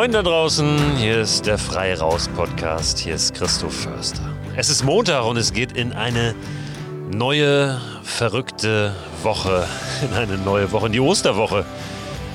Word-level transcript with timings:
Moin 0.00 0.12
da 0.12 0.22
draußen, 0.22 0.96
hier 0.96 1.20
ist 1.20 1.44
der 1.44 1.58
Frei 1.58 1.92
Raus 1.94 2.26
Podcast, 2.34 2.98
hier 2.98 3.14
ist 3.16 3.34
Christoph 3.34 3.74
Förster. 3.74 4.22
Es 4.56 4.70
ist 4.70 4.82
Montag 4.82 5.26
und 5.26 5.36
es 5.36 5.52
geht 5.52 5.72
in 5.72 5.92
eine 5.92 6.34
neue, 7.12 7.78
verrückte 8.02 8.94
Woche, 9.22 9.66
in 10.02 10.16
eine 10.16 10.38
neue 10.38 10.72
Woche, 10.72 10.86
in 10.86 10.92
die 10.92 11.00
Osterwoche 11.00 11.66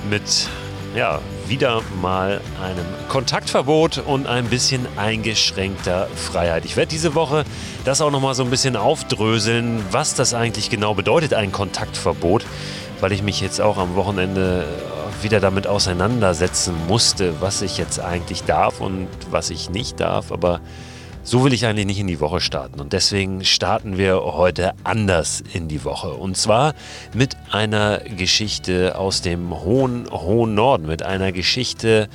mit, 0.08 0.48
ja, 0.96 1.20
wieder 1.48 1.82
mal 2.04 2.40
einem 2.64 2.86
Kontaktverbot 3.10 3.98
und 3.98 4.28
ein 4.28 4.46
bisschen 4.46 4.86
eingeschränkter 4.96 6.08
Freiheit. 6.16 6.66
Ich 6.66 6.78
werde 6.78 6.90
diese 6.90 7.16
Woche 7.16 7.46
das 7.84 8.00
auch 8.00 8.12
nochmal 8.12 8.36
so 8.36 8.44
ein 8.44 8.52
bisschen 8.52 8.76
aufdröseln, 8.76 9.84
was 9.90 10.14
das 10.14 10.36
eigentlich 10.36 10.70
genau 10.70 10.94
bedeutet, 10.94 11.34
ein 11.34 11.52
Kontaktverbot, 11.52 12.46
weil 13.00 13.12
ich 13.12 13.24
mich 13.24 13.42
jetzt 13.42 13.60
auch 13.60 13.80
am 13.80 13.96
Wochenende 13.96 14.68
wieder 15.22 15.40
damit 15.40 15.68
auseinandersetzen 15.68 16.74
musste, 16.88 17.42
was 17.42 17.62
ich 17.62 17.78
jetzt 17.78 18.00
eigentlich 18.00 18.44
darf 18.44 18.82
und 18.82 19.08
was 19.30 19.50
ich 19.50 19.70
nicht 19.70 20.00
darf. 20.00 20.32
Aber 20.32 20.62
so 21.24 21.44
will 21.44 21.54
ich 21.54 21.66
eigentlich 21.66 21.88
nicht 21.88 22.00
in 22.00 22.08
die 22.08 22.20
Woche 22.20 22.40
starten. 22.40 22.80
Und 22.80 22.94
deswegen 22.94 23.44
starten 23.44 23.98
wir 23.98 24.22
heute 24.22 24.74
anders 24.84 25.44
in 25.54 25.68
die 25.68 25.84
Woche. 25.84 26.14
Und 26.14 26.38
zwar 26.38 26.76
mit 27.14 27.36
einer 27.52 28.00
Geschichte 28.00 28.98
aus 28.98 29.22
dem 29.22 29.52
hohen, 29.62 30.08
hohen 30.12 30.54
Norden, 30.54 30.86
mit 30.86 31.02
einer 31.02 31.32
Geschichte 31.32 32.10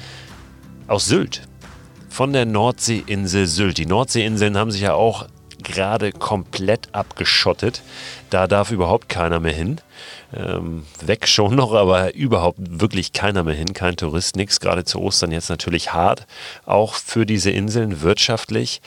aus 0.87 1.06
Sylt. 1.06 1.43
Von 2.09 2.33
der 2.33 2.47
Nordseeinsel 2.47 3.47
Sylt. 3.47 3.78
Die 3.78 3.87
Nordseeinseln 3.87 4.56
haben 4.56 4.71
sich 4.71 4.83
ja 4.83 4.95
auch 4.95 5.27
gerade 5.71 6.13
komplett 6.13 6.89
abgeschottet. 6.93 7.83
Da 8.31 8.47
darf 8.47 8.71
überhaupt 8.71 9.09
keiner 9.09 9.41
mehr 9.41 9.53
hin. 9.53 9.81
Ähm, 10.33 10.87
weg 11.05 11.27
schon 11.27 11.57
noch, 11.57 11.73
aber 11.75 12.15
überhaupt 12.15 12.59
wirklich 12.61 13.12
keiner 13.12 13.43
mehr 13.43 13.55
hin, 13.55 13.73
kein 13.73 13.97
Tourist, 13.97 14.37
nichts. 14.37 14.61
Gerade 14.61 14.85
zu 14.85 15.01
Ostern 15.01 15.33
jetzt 15.33 15.51
natürlich 15.51 15.93
hart, 15.93 16.27
auch 16.65 16.95
für 16.95 17.27
diese 17.27 17.51
Inseln 17.51 18.01
wirtschaftlich. 18.03 18.81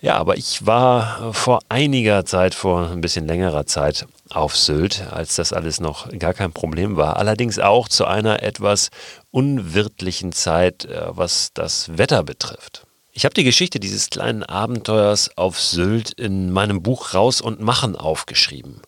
Ja, 0.00 0.16
aber 0.16 0.36
ich 0.36 0.66
war 0.66 1.32
vor 1.32 1.60
einiger 1.68 2.24
Zeit, 2.24 2.54
vor 2.54 2.90
ein 2.90 3.00
bisschen 3.00 3.26
längerer 3.26 3.66
Zeit 3.66 4.06
auf 4.28 4.56
Sylt, 4.56 5.02
als 5.10 5.36
das 5.36 5.52
alles 5.52 5.80
noch 5.80 6.08
gar 6.18 6.34
kein 6.34 6.52
Problem 6.52 6.96
war. 6.96 7.16
Allerdings 7.16 7.58
auch 7.58 7.88
zu 7.88 8.04
einer 8.04 8.42
etwas 8.42 8.90
unwirtlichen 9.30 10.32
Zeit, 10.32 10.84
äh, 10.84 11.06
was 11.08 11.52
das 11.54 11.96
Wetter 11.96 12.22
betrifft. 12.22 12.86
Ich 13.12 13.24
habe 13.24 13.34
die 13.34 13.44
Geschichte 13.44 13.80
dieses 13.80 14.08
kleinen 14.08 14.44
Abenteuers 14.44 15.36
auf 15.36 15.60
Sylt 15.60 16.12
in 16.12 16.52
meinem 16.52 16.82
Buch 16.82 17.12
Raus 17.12 17.40
und 17.40 17.60
Machen 17.60 17.96
aufgeschrieben. 17.96 18.80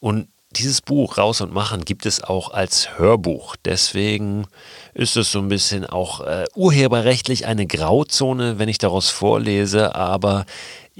Und 0.00 0.28
dieses 0.52 0.80
Buch 0.80 1.18
Raus 1.18 1.42
und 1.42 1.52
Machen 1.52 1.84
gibt 1.84 2.06
es 2.06 2.24
auch 2.24 2.50
als 2.50 2.98
Hörbuch. 2.98 3.56
Deswegen 3.64 4.46
ist 4.94 5.16
es 5.18 5.30
so 5.30 5.40
ein 5.40 5.48
bisschen 5.48 5.84
auch 5.84 6.20
äh, 6.22 6.46
urheberrechtlich 6.54 7.44
eine 7.46 7.66
Grauzone, 7.66 8.58
wenn 8.58 8.70
ich 8.70 8.78
daraus 8.78 9.10
vorlese, 9.10 9.94
aber 9.94 10.46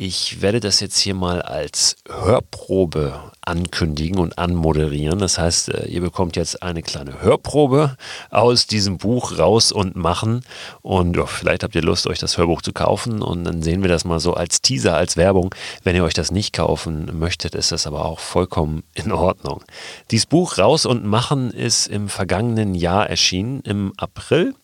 ich 0.01 0.43
werde 0.43 0.61
das 0.61 0.79
jetzt 0.79 0.97
hier 1.01 1.15
mal 1.15 1.43
als 1.43 1.97
Hörprobe 2.09 3.33
ankündigen 3.41 4.21
und 4.21 4.39
anmoderieren. 4.39 5.19
Das 5.19 5.39
heißt, 5.39 5.71
äh, 5.71 5.87
ihr 5.87 6.01
bekommt 6.01 6.37
jetzt 6.37 6.63
eine 6.63 6.85
kleine 6.85 7.21
Hörprobe 7.21 7.97
aus 8.31 8.69
diesem 8.69 8.99
Buch 8.99 9.41
raus 9.41 9.73
und 9.73 9.97
machen. 9.97 10.43
Und 10.83 11.17
ja, 11.17 11.27
vielleicht 11.27 11.65
habt 11.65 11.75
ihr 11.75 11.83
Lust, 11.83 12.07
euch 12.07 12.21
das 12.21 12.39
Hörbuch 12.39 12.63
zu 12.63 12.73
kaufen. 12.73 13.23
Und 13.23 13.43
dann 13.43 13.61
sehen 13.61 13.83
wir 13.83 13.89
das 13.89 14.05
mal 14.05 14.21
so 14.21 14.35
als 14.35 14.63
Teaser, 14.63 14.95
als 14.95 15.17
Werbung. 15.17 15.53
Wenn 15.83 15.97
ihr 15.97 16.05
euch 16.05 16.15
das 16.15 16.31
nicht 16.31 16.53
kaufen 16.53 17.19
möchtet, 17.19 17.57
ist 17.57 17.73
das 17.73 17.89
aber 17.89 18.05
auch 18.05 18.21
vollkommen 18.21 18.85
in 18.95 19.11
Ordnung. 19.11 19.65
Dieses 20.13 20.27
Buch 20.27 20.59
raus 20.59 20.87
und 20.87 21.05
machen 21.07 21.51
ist 21.51 21.89
im 21.89 22.09
vergangenen 22.09 22.77
Jahr 22.77 23.11
erschienen, 23.11 23.63
im 23.63 23.93
April. 23.97 24.55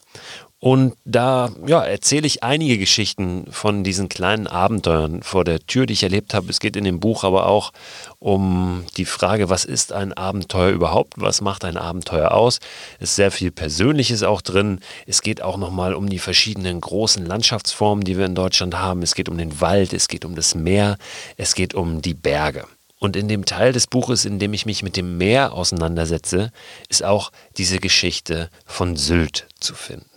Und 0.64 0.94
da 1.04 1.50
ja, 1.66 1.82
erzähle 1.82 2.26
ich 2.26 2.42
einige 2.42 2.78
Geschichten 2.78 3.44
von 3.50 3.84
diesen 3.84 4.08
kleinen 4.08 4.46
Abenteuern 4.46 5.22
vor 5.22 5.44
der 5.44 5.60
Tür, 5.66 5.84
die 5.84 5.92
ich 5.92 6.04
erlebt 6.04 6.32
habe. 6.32 6.48
Es 6.48 6.58
geht 6.58 6.74
in 6.74 6.84
dem 6.84 7.00
Buch 7.00 7.22
aber 7.22 7.48
auch 7.48 7.70
um 8.18 8.86
die 8.96 9.04
Frage, 9.04 9.50
was 9.50 9.66
ist 9.66 9.92
ein 9.92 10.14
Abenteuer 10.14 10.70
überhaupt? 10.70 11.12
Was 11.18 11.42
macht 11.42 11.66
ein 11.66 11.76
Abenteuer 11.76 12.32
aus? 12.32 12.60
Es 12.98 13.10
ist 13.10 13.16
sehr 13.16 13.30
viel 13.30 13.50
Persönliches 13.50 14.22
auch 14.22 14.40
drin. 14.40 14.80
Es 15.06 15.20
geht 15.20 15.42
auch 15.42 15.58
nochmal 15.58 15.92
um 15.92 16.08
die 16.08 16.18
verschiedenen 16.18 16.80
großen 16.80 17.26
Landschaftsformen, 17.26 18.02
die 18.02 18.16
wir 18.16 18.24
in 18.24 18.34
Deutschland 18.34 18.74
haben. 18.74 19.02
Es 19.02 19.14
geht 19.14 19.28
um 19.28 19.36
den 19.36 19.60
Wald, 19.60 19.92
es 19.92 20.08
geht 20.08 20.24
um 20.24 20.34
das 20.34 20.54
Meer, 20.54 20.96
es 21.36 21.54
geht 21.54 21.74
um 21.74 22.00
die 22.00 22.14
Berge. 22.14 22.64
Und 22.98 23.16
in 23.16 23.28
dem 23.28 23.44
Teil 23.44 23.74
des 23.74 23.86
Buches, 23.86 24.24
in 24.24 24.38
dem 24.38 24.54
ich 24.54 24.64
mich 24.64 24.82
mit 24.82 24.96
dem 24.96 25.18
Meer 25.18 25.52
auseinandersetze, 25.52 26.52
ist 26.88 27.04
auch 27.04 27.32
diese 27.58 27.80
Geschichte 27.80 28.48
von 28.64 28.96
Sylt 28.96 29.46
zu 29.60 29.74
finden. 29.74 30.13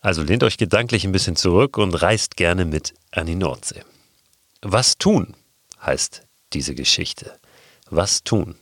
Also 0.00 0.22
lehnt 0.22 0.44
euch 0.44 0.56
gedanklich 0.56 1.04
ein 1.04 1.12
bisschen 1.12 1.36
zurück 1.36 1.76
und 1.78 1.94
reist 1.94 2.36
gerne 2.36 2.64
mit 2.64 2.94
an 3.10 3.26
die 3.26 3.34
Nordsee. 3.34 3.82
Was 4.62 4.98
tun 4.98 5.34
heißt 5.84 6.22
diese 6.52 6.74
Geschichte. 6.74 7.38
Was 7.90 8.22
tun? 8.22 8.56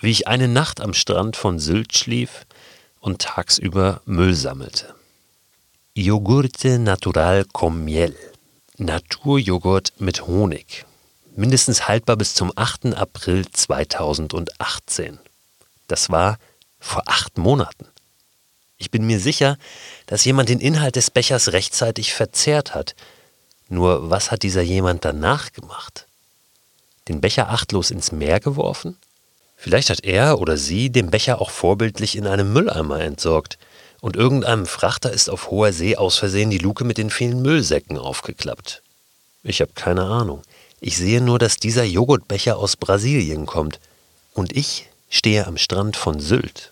Wie 0.00 0.10
ich 0.10 0.28
eine 0.28 0.48
Nacht 0.48 0.80
am 0.80 0.94
Strand 0.94 1.36
von 1.36 1.58
Sylt 1.58 1.96
schlief 1.96 2.46
und 3.00 3.22
tagsüber 3.22 4.02
Müll 4.04 4.34
sammelte. 4.34 4.94
Joghurte 5.94 6.78
natural 6.78 7.44
con 7.52 7.84
miel. 7.84 8.14
Naturjoghurt 8.76 9.94
mit 9.98 10.26
Honig. 10.26 10.84
Mindestens 11.34 11.88
haltbar 11.88 12.16
bis 12.16 12.34
zum 12.34 12.52
8. 12.54 12.94
April 12.94 13.46
2018. 13.50 15.18
Das 15.88 16.10
war 16.10 16.38
vor 16.78 17.02
acht 17.06 17.38
Monaten. 17.38 17.86
Ich 18.78 18.90
bin 18.90 19.06
mir 19.06 19.20
sicher, 19.20 19.56
dass 20.06 20.24
jemand 20.24 20.48
den 20.48 20.60
Inhalt 20.60 20.96
des 20.96 21.10
Bechers 21.10 21.52
rechtzeitig 21.52 22.12
verzehrt 22.12 22.74
hat. 22.74 22.94
Nur 23.68 24.10
was 24.10 24.30
hat 24.30 24.42
dieser 24.42 24.62
jemand 24.62 25.04
danach 25.04 25.52
gemacht? 25.52 26.06
Den 27.08 27.20
Becher 27.20 27.48
achtlos 27.50 27.90
ins 27.90 28.12
Meer 28.12 28.40
geworfen? 28.40 28.96
Vielleicht 29.56 29.90
hat 29.90 30.04
er 30.04 30.38
oder 30.38 30.56
sie 30.56 30.90
den 30.90 31.10
Becher 31.10 31.40
auch 31.40 31.50
vorbildlich 31.50 32.16
in 32.16 32.26
einem 32.26 32.52
Mülleimer 32.52 33.00
entsorgt 33.00 33.58
und 34.00 34.14
irgendeinem 34.14 34.66
Frachter 34.66 35.10
ist 35.10 35.30
auf 35.30 35.50
hoher 35.50 35.72
See 35.72 35.96
aus 35.96 36.18
Versehen 36.18 36.50
die 36.50 36.58
Luke 36.58 36.84
mit 36.84 36.98
den 36.98 37.10
vielen 37.10 37.40
Müllsäcken 37.40 37.96
aufgeklappt. 37.96 38.82
Ich 39.42 39.60
habe 39.60 39.72
keine 39.74 40.02
Ahnung. 40.02 40.42
Ich 40.80 40.98
sehe 40.98 41.22
nur, 41.22 41.38
dass 41.38 41.56
dieser 41.56 41.84
Joghurtbecher 41.84 42.58
aus 42.58 42.76
Brasilien 42.76 43.46
kommt 43.46 43.80
und 44.34 44.54
ich 44.54 44.90
stehe 45.08 45.46
am 45.46 45.56
Strand 45.56 45.96
von 45.96 46.20
Sylt. 46.20 46.70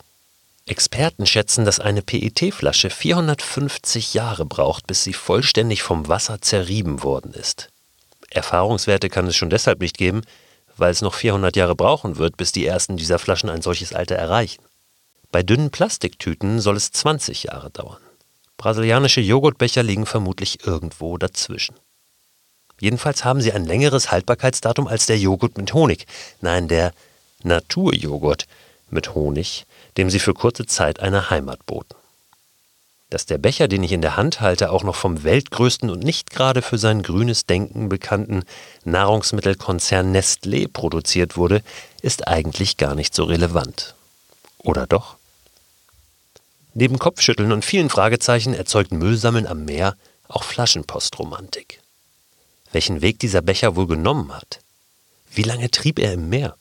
Experten 0.67 1.27
schätzen, 1.27 1.67
dass 1.67 1.79
eine 1.79 2.01
PET-Flasche 2.01 2.89
450 2.89 4.15
Jahre 4.15 4.47
braucht, 4.47 4.87
bis 4.87 5.05
sie 5.05 5.13
vollständig 5.13 5.83
vom 5.83 6.09
Wasser 6.09 6.41
zerrieben 6.41 7.03
worden 7.03 7.35
ist. 7.35 7.69
Erfahrungswerte 8.31 9.11
kann 9.11 9.27
es 9.27 9.37
schon 9.37 9.51
deshalb 9.51 9.81
nicht 9.81 9.99
geben, 9.99 10.23
weil 10.77 10.91
es 10.91 11.03
noch 11.03 11.15
400 11.15 11.55
Jahre 11.55 11.77
brauchen 11.77 12.17
wird, 12.17 12.39
bis 12.39 12.51
die 12.51 12.67
ersten 12.67 12.97
dieser 12.97 13.19
Flaschen 13.19 13.51
ein 13.51 13.61
solches 13.61 13.93
Alter 13.93 14.17
erreichen. 14.17 14.65
Bei 15.31 15.43
dünnen 15.43 15.71
Plastiktüten 15.71 16.61
soll 16.61 16.77
es 16.77 16.91
20 16.93 17.45
Jahre 17.45 17.71
dauern. 17.71 18.01
Brasilianische 18.57 19.21
Joghurtbecher 19.21 19.83
liegen 19.83 20.07
vermutlich 20.07 20.67
irgendwo 20.67 21.19
dazwischen. 21.19 21.77
Jedenfalls 22.81 23.25
haben 23.25 23.41
sie 23.41 23.53
ein 23.53 23.67
längeres 23.67 24.11
Haltbarkeitsdatum 24.11 24.87
als 24.87 25.07
der 25.07 25.19
Joghurt 25.19 25.59
mit 25.59 25.75
Honig. 25.75 26.07
Nein, 26.41 26.69
der 26.69 26.93
Naturjoghurt 27.43 28.47
mit 28.95 29.15
Honig 29.15 29.67
dem 29.97 30.11
sie 30.11 30.19
für 30.19 30.35
kurze 30.35 30.67
Zeit 30.67 31.01
eine 31.01 31.31
Heimat 31.31 31.67
boten. 31.67 31.95
Dass 33.11 33.27
der 33.27 33.39
Becher, 33.39 33.69
den 33.69 33.85
ich 33.85 33.93
in 33.93 34.03
der 34.03 34.17
Hand 34.17 34.41
halte, 34.41 34.71
auch 34.71 34.83
noch 34.83 34.97
vom 34.97 35.23
weltgrößten 35.23 35.89
und 35.89 36.03
nicht 36.03 36.31
gerade 36.31 36.63
für 36.63 36.79
sein 36.79 37.03
grünes 37.03 37.47
Denken 37.47 37.89
bekannten 37.89 38.45
Nahrungsmittelkonzern 38.85 40.15
Nestlé 40.15 40.69
produziert 40.69 41.37
wurde, 41.37 41.63
ist 42.03 42.27
eigentlich 42.27 42.77
gar 42.77 42.95
nicht 42.95 43.15
so 43.15 43.25
relevant. 43.25 43.95
Oder 44.59 44.87
doch? 44.87 45.17
Neben 46.73 46.99
Kopfschütteln 46.99 47.53
und 47.53 47.65
vielen 47.65 47.89
Fragezeichen 47.89 48.53
erzeugt 48.53 48.91
Müllsammeln 48.91 49.47
am 49.47 49.65
Meer 49.65 49.97
auch 50.27 50.43
Flaschenpostromantik. 50.43 51.81
Welchen 52.73 53.01
Weg 53.01 53.21
dieser 53.21 53.43
Becher 53.43 53.77
wohl 53.77 53.87
genommen 53.87 54.35
hat? 54.35 54.59
Wie 55.31 55.45
lange 55.45 55.71
trieb 55.71 56.01
er 56.01 56.15
im 56.15 56.29
Meer? 56.31 56.57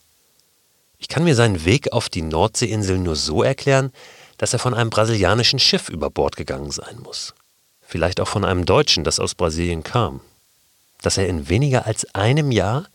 Ich 1.04 1.10
kann 1.10 1.26
mir 1.26 1.36
seinen 1.36 1.66
Weg 1.66 1.92
auf 1.92 2.08
die 2.08 2.22
Nordseeinsel 2.22 2.98
nur 2.98 3.18
so 3.18 3.44
erklären, 3.44 3.92
dass 4.38 4.54
er 4.54 4.60
von 4.60 4.74
einem 4.74 4.90
brasilianischen 4.90 5.60
Schiff 5.60 5.90
über 5.90 6.10
Bord 6.10 6.38
gegangen 6.38 6.72
sein 6.72 6.98
muss. 7.04 7.34
Vielleicht 7.82 8.22
auch 8.22 8.28
von 8.30 8.46
einem 8.46 8.66
Deutschen, 8.66 9.04
das 9.04 9.20
aus 9.20 9.36
Brasilien 9.36 9.84
kam. 9.84 10.22
Dass 11.02 11.18
er 11.18 11.28
in 11.28 11.50
weniger 11.50 11.86
als 11.86 12.16
einem 12.16 12.54
Jahr 12.54 12.88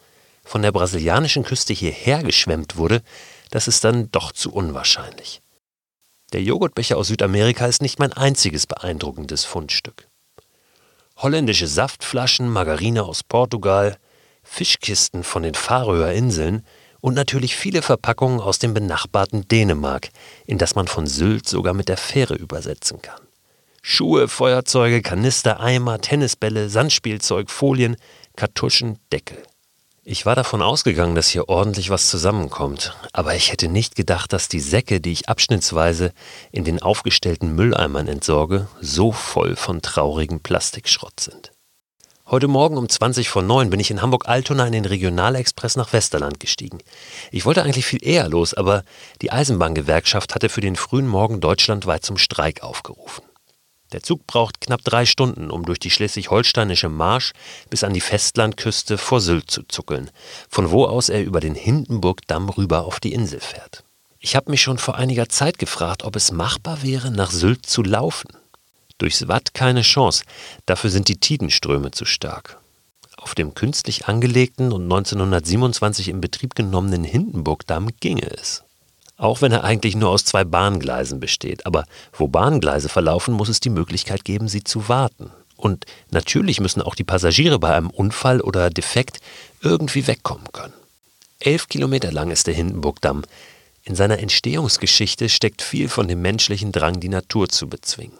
von 0.43 0.62
der 0.62 0.72
brasilianischen 0.72 1.43
Küste 1.43 1.75
hierher 1.75 2.22
geschwemmt 2.22 2.76
wurde, 2.76 3.02
das 3.50 3.69
ist 3.69 3.84
dann 3.84 4.10
doch 4.10 4.32
zu 4.32 4.55
unwahrscheinlich. 4.55 5.43
Der 6.32 6.40
Joghurtbecher 6.40 6.96
aus 6.96 7.08
Südamerika 7.08 7.66
ist 7.66 7.82
nicht 7.82 7.99
mein 7.99 8.14
einziges 8.14 8.66
beeindruckendes 8.66 9.44
Fundstück. 9.44 10.08
Holländische 11.19 11.66
Saftflaschen, 11.66 12.49
Margarine 12.49 13.05
aus 13.05 13.22
Portugal, 13.22 13.99
Fischkisten 14.43 15.25
von 15.25 15.43
den 15.43 15.55
Färöer 15.55 16.12
Inseln 16.12 16.64
und 17.00 17.15
natürlich 17.15 17.56
viele 17.56 17.83
Verpackungen 17.83 18.41
aus 18.41 18.59
dem 18.59 18.75
benachbarten 18.75 19.47
Dänemark, 19.49 20.11
in 20.47 20.59
das 20.59 20.75
man 20.75 20.89
von 20.89 21.06
Sylt 21.06 21.49
sogar 21.49 21.75
mit 21.75 21.89
der 21.89 21.97
Fähre 21.97 22.35
übersetzen 22.35 23.00
kann. 23.03 23.21
Schuhe, 23.83 24.29
Feuerzeuge, 24.29 25.03
Kanister, 25.03 25.61
Eimer, 25.61 26.00
Tennisbälle, 26.00 26.69
Sandspielzeug, 26.69 27.50
Folien, 27.50 27.97
Kartuschen, 28.37 28.99
Deckel. 29.12 29.43
Ich 30.11 30.25
war 30.25 30.35
davon 30.35 30.62
ausgegangen, 30.62 31.15
dass 31.15 31.29
hier 31.29 31.50
ordentlich 31.50 31.91
was 31.91 32.09
zusammenkommt, 32.09 32.97
aber 33.12 33.35
ich 33.35 33.53
hätte 33.53 33.69
nicht 33.69 33.94
gedacht, 33.94 34.33
dass 34.33 34.49
die 34.49 34.61
Säcke, 34.61 35.03
die 35.03 35.12
ich 35.12 35.29
abschnittsweise 35.29 36.12
in 36.51 36.65
den 36.65 36.81
aufgestellten 36.81 37.55
Mülleimern 37.55 38.09
entsorge, 38.09 38.69
so 38.81 39.12
voll 39.12 39.55
von 39.55 39.83
traurigem 39.83 40.41
Plastikschrott 40.41 41.21
sind. 41.21 41.53
Heute 42.31 42.47
Morgen 42.47 42.77
um 42.77 42.87
20 42.87 43.31
vor 43.31 43.41
9 43.41 43.71
bin 43.71 43.81
ich 43.81 43.91
in 43.91 44.03
Hamburg-Altona 44.03 44.67
in 44.67 44.73
den 44.73 44.85
Regionalexpress 44.85 45.77
nach 45.77 45.95
Westerland 45.95 46.39
gestiegen. 46.39 46.77
Ich 47.31 47.47
wollte 47.47 47.63
eigentlich 47.63 47.87
viel 47.87 48.07
eher 48.07 48.29
los, 48.29 48.53
aber 48.53 48.85
die 49.23 49.33
Eisenbahngewerkschaft 49.33 50.35
hatte 50.35 50.51
für 50.51 50.61
den 50.61 50.77
frühen 50.77 51.07
Morgen 51.07 51.41
deutschlandweit 51.41 52.05
zum 52.05 52.19
Streik 52.19 52.63
aufgerufen. 52.63 53.25
Der 53.93 54.03
Zug 54.03 54.27
braucht 54.27 54.61
knapp 54.61 54.85
drei 54.85 55.07
Stunden, 55.07 55.51
um 55.51 55.65
durch 55.65 55.79
die 55.79 55.89
schleswig-holsteinische 55.89 56.91
Marsch 56.91 57.33
bis 57.71 57.83
an 57.83 57.95
die 57.95 58.03
Festlandküste 58.03 58.99
vor 58.99 59.23
Sylt 59.23 59.51
zu 59.51 59.63
zuckeln, 59.63 60.11
von 60.51 60.71
wo 60.71 60.85
aus 60.85 61.09
er 61.09 61.25
über 61.25 61.41
den 61.41 61.55
Hindenburgdamm 61.55 62.51
rüber 62.51 62.85
auf 62.85 63.01
die 63.01 63.15
Insel 63.15 63.41
fährt. 63.41 63.85
Ich 64.21 64.37
habe 64.37 64.51
mich 64.51 64.61
schon 64.61 64.77
vor 64.77 64.97
einiger 64.97 65.31
Zeit 65.31 65.59
gefragt, 65.59 66.05
ob 66.05 66.15
es 66.15 66.31
machbar 66.31 66.83
wäre, 66.83 67.11
nach 67.11 67.31
Sylt 67.31 67.65
zu 67.65 67.83
laufen. 67.83 68.29
Durchs 68.99 69.29
Watt 69.29 69.55
keine 69.55 69.83
Chance, 69.83 70.25
dafür 70.67 70.91
sind 70.91 71.09
die 71.09 71.19
Tidenströme 71.19 71.93
zu 71.93 72.05
stark. 72.05 72.59
Auf 73.17 73.35
dem 73.35 73.55
künstlich 73.55 74.06
angelegten 74.06 74.73
und 74.73 74.83
1927 74.85 76.09
in 76.09 76.21
Betrieb 76.21 76.55
genommenen 76.55 77.05
Hindenburgdamm 77.05 77.89
ginge 78.00 78.31
es. 78.31 78.62
Auch 79.17 79.43
wenn 79.43 79.50
er 79.50 79.65
eigentlich 79.65 79.97
nur 79.97 80.11
aus 80.11 80.25
zwei 80.25 80.45
Bahngleisen 80.45 81.19
besteht. 81.19 81.67
Aber 81.67 81.85
wo 82.12 82.29
Bahngleise 82.29 82.89
verlaufen, 82.89 83.35
muss 83.35 83.49
es 83.49 83.59
die 83.59 83.71
Möglichkeit 83.71 84.25
geben, 84.25 84.47
sie 84.47 84.62
zu 84.62 84.89
warten. 84.89 85.33
Und 85.56 85.87
natürlich 86.11 86.61
müssen 86.61 86.83
auch 86.83 86.94
die 86.94 87.05
Passagiere 87.05 87.59
bei 87.59 87.75
einem 87.75 87.91
Unfall 87.91 88.41
oder 88.41 88.71
Defekt 88.71 89.19
irgendwie 89.61 90.06
wegkommen 90.06 90.53
können. 90.53 90.75
Elf 91.41 91.69
Kilometer 91.69 92.12
lang 92.12 92.31
ist 92.31 92.47
der 92.47 92.55
Hindenburgdamm. 92.55 93.25
In 93.83 93.97
seiner 93.97 94.21
Entstehungsgeschichte 94.21 95.29
steckt 95.29 95.62
viel 95.62 95.89
von 95.89 96.06
dem 96.06 96.23
menschlichen 96.23 96.71
Drang, 96.71 97.01
die 97.01 97.09
Natur 97.09 97.49
zu 97.49 97.69
bezwingen. 97.69 98.17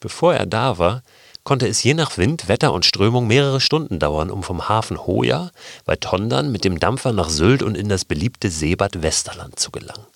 Bevor 0.00 0.34
er 0.34 0.46
da 0.46 0.78
war, 0.78 1.02
konnte 1.44 1.68
es 1.68 1.82
je 1.82 1.94
nach 1.94 2.16
Wind, 2.16 2.48
Wetter 2.48 2.72
und 2.72 2.86
Strömung 2.86 3.26
mehrere 3.26 3.60
Stunden 3.60 3.98
dauern, 3.98 4.30
um 4.30 4.42
vom 4.42 4.68
Hafen 4.68 5.06
Hoya 5.06 5.50
bei 5.84 5.96
Tondern 5.96 6.50
mit 6.50 6.64
dem 6.64 6.80
Dampfer 6.80 7.12
nach 7.12 7.28
Sylt 7.28 7.62
und 7.62 7.76
in 7.76 7.88
das 7.88 8.04
beliebte 8.04 8.50
Seebad 8.50 9.02
Westerland 9.02 9.58
zu 9.58 9.70
gelangen. 9.70 10.06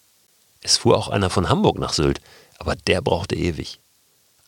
Es 0.63 0.79
fuhr 0.79 0.97
auch 0.97 1.09
einer 1.09 1.31
von 1.31 1.49
Hamburg 1.49 1.79
nach 1.79 1.93
Sylt, 1.93 2.21
aber 2.59 2.75
der 2.75 3.03
brauchte 3.03 3.37
ewig. 3.37 3.79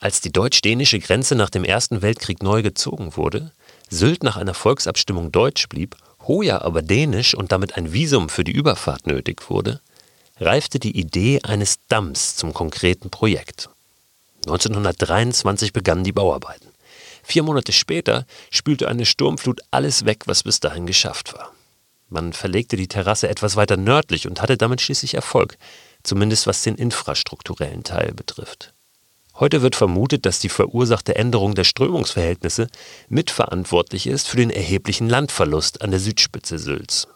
Als 0.00 0.22
die 0.22 0.32
deutsch-dänische 0.32 0.98
Grenze 0.98 1.34
nach 1.34 1.50
dem 1.50 1.62
Ersten 1.62 2.00
Weltkrieg 2.00 2.42
neu 2.42 2.62
gezogen 2.62 3.16
wurde, 3.16 3.52
Sylt 3.90 4.22
nach 4.22 4.38
einer 4.38 4.54
Volksabstimmung 4.54 5.30
deutsch 5.30 5.68
blieb, 5.68 5.96
Hoja 6.26 6.62
aber 6.62 6.80
dänisch 6.80 7.34
und 7.34 7.52
damit 7.52 7.76
ein 7.76 7.92
Visum 7.92 8.30
für 8.30 8.44
die 8.44 8.52
Überfahrt 8.52 9.06
nötig 9.06 9.50
wurde, 9.50 9.80
reifte 10.38 10.78
die 10.78 10.96
Idee 10.98 11.40
eines 11.42 11.80
Damms 11.88 12.36
zum 12.36 12.54
konkreten 12.54 13.10
Projekt. 13.10 13.68
1923 14.46 15.72
begannen 15.72 16.04
die 16.04 16.12
Bauarbeiten. 16.12 16.68
Vier 17.22 17.42
Monate 17.42 17.72
später 17.72 18.26
spülte 18.50 18.88
eine 18.88 19.06
Sturmflut 19.06 19.60
alles 19.70 20.04
weg, 20.04 20.22
was 20.26 20.42
bis 20.42 20.60
dahin 20.60 20.86
geschafft 20.86 21.34
war. 21.34 21.52
Man 22.08 22.32
verlegte 22.32 22.76
die 22.76 22.88
Terrasse 22.88 23.28
etwas 23.28 23.56
weiter 23.56 23.76
nördlich 23.76 24.26
und 24.26 24.42
hatte 24.42 24.56
damit 24.56 24.80
schließlich 24.80 25.14
Erfolg 25.14 25.56
zumindest 26.02 26.46
was 26.46 26.62
den 26.62 26.76
infrastrukturellen 26.76 27.84
Teil 27.84 28.12
betrifft. 28.12 28.72
Heute 29.34 29.62
wird 29.62 29.76
vermutet, 29.76 30.26
dass 30.26 30.38
die 30.38 30.48
verursachte 30.48 31.14
Änderung 31.14 31.54
der 31.54 31.64
Strömungsverhältnisse 31.64 32.68
mitverantwortlich 33.08 34.06
ist 34.06 34.28
für 34.28 34.36
den 34.36 34.50
erheblichen 34.50 35.08
Landverlust 35.08 35.82
an 35.82 35.90
der 35.90 36.00
Südspitze 36.00 36.58
Sylts. 36.58 37.08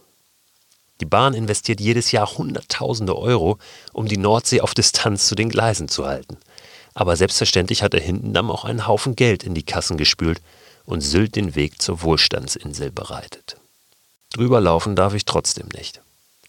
Die 1.01 1.07
Bahn 1.07 1.35
investiert 1.35 1.81
jedes 1.81 2.13
Jahr 2.13 2.39
Hunderttausende 2.39 3.17
Euro, 3.17 3.59
um 3.93 4.07
die 4.07 4.17
Nordsee 4.17 4.61
auf 4.61 4.75
Distanz 4.75 5.27
zu 5.27 5.35
den 5.35 5.49
Gleisen 5.49 5.89
zu 5.89 6.07
halten. 6.07 6.39
Aber 6.95 7.17
selbstverständlich 7.17 7.83
hat 7.83 7.93
der 7.93 8.01
Hindendamm 8.01 8.51
auch 8.51 8.65
einen 8.65 8.87
Haufen 8.87 9.17
Geld 9.17 9.43
in 9.43 9.55
die 9.55 9.65
Kassen 9.65 9.97
gespült 9.97 10.41
und 10.85 11.01
Sylt 11.01 11.35
den 11.35 11.55
Weg 11.55 11.83
zur 11.83 12.03
Wohlstandsinsel 12.03 12.91
bereitet. 12.91 13.57
Drüber 14.33 14.61
laufen 14.61 14.97
darf 14.97 15.15
ich 15.15 15.25
trotzdem 15.25 15.69
nicht. 15.75 16.01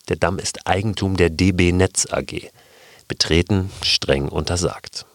Der 0.07 0.17
Damm 0.17 0.39
ist 0.39 0.67
Eigentum 0.67 1.17
der 1.17 1.29
DB 1.29 1.71
Netz 1.71 2.07
AG. 2.11 2.49
Betreten 3.07 3.71
streng 3.83 4.27
untersagt. 4.29 5.05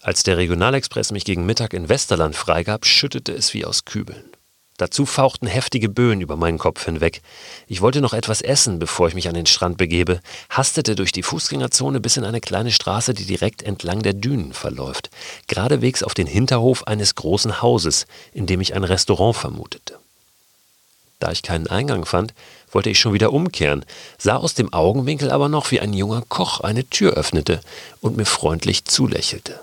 Als 0.00 0.22
der 0.22 0.36
Regionalexpress 0.36 1.12
mich 1.12 1.24
gegen 1.24 1.46
Mittag 1.46 1.72
in 1.72 1.88
Westerland 1.88 2.36
freigab, 2.36 2.84
schüttete 2.84 3.32
es 3.32 3.54
wie 3.54 3.64
aus 3.64 3.84
Kübeln. 3.84 4.33
Dazu 4.76 5.06
fauchten 5.06 5.46
heftige 5.46 5.88
Böen 5.88 6.20
über 6.20 6.36
meinen 6.36 6.58
Kopf 6.58 6.84
hinweg. 6.84 7.22
Ich 7.68 7.80
wollte 7.80 8.00
noch 8.00 8.12
etwas 8.12 8.42
essen, 8.42 8.80
bevor 8.80 9.06
ich 9.06 9.14
mich 9.14 9.28
an 9.28 9.34
den 9.34 9.46
Strand 9.46 9.78
begebe, 9.78 10.20
hastete 10.50 10.96
durch 10.96 11.12
die 11.12 11.22
Fußgängerzone 11.22 12.00
bis 12.00 12.16
in 12.16 12.24
eine 12.24 12.40
kleine 12.40 12.72
Straße, 12.72 13.14
die 13.14 13.24
direkt 13.24 13.62
entlang 13.62 14.02
der 14.02 14.14
Dünen 14.14 14.52
verläuft, 14.52 15.10
geradewegs 15.46 16.02
auf 16.02 16.14
den 16.14 16.26
Hinterhof 16.26 16.88
eines 16.88 17.14
großen 17.14 17.62
Hauses, 17.62 18.06
in 18.32 18.46
dem 18.46 18.60
ich 18.60 18.74
ein 18.74 18.82
Restaurant 18.82 19.36
vermutete. 19.36 19.96
Da 21.20 21.30
ich 21.30 21.42
keinen 21.42 21.68
Eingang 21.68 22.04
fand, 22.04 22.34
wollte 22.72 22.90
ich 22.90 22.98
schon 22.98 23.12
wieder 23.12 23.32
umkehren, 23.32 23.84
sah 24.18 24.36
aus 24.36 24.54
dem 24.54 24.72
Augenwinkel 24.72 25.30
aber 25.30 25.48
noch, 25.48 25.70
wie 25.70 25.78
ein 25.78 25.92
junger 25.92 26.24
Koch 26.28 26.60
eine 26.60 26.84
Tür 26.84 27.12
öffnete 27.12 27.60
und 28.00 28.16
mir 28.16 28.26
freundlich 28.26 28.86
zulächelte. 28.86 29.60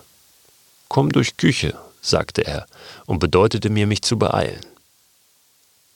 Komm 0.88 1.12
durch 1.12 1.36
Küche, 1.36 1.78
sagte 2.02 2.48
er 2.48 2.66
und 3.06 3.19
bedeutete 3.19 3.69
mir, 3.69 3.88
mich 3.88 4.04
zu 4.04 4.18
beeilen. 4.18 4.71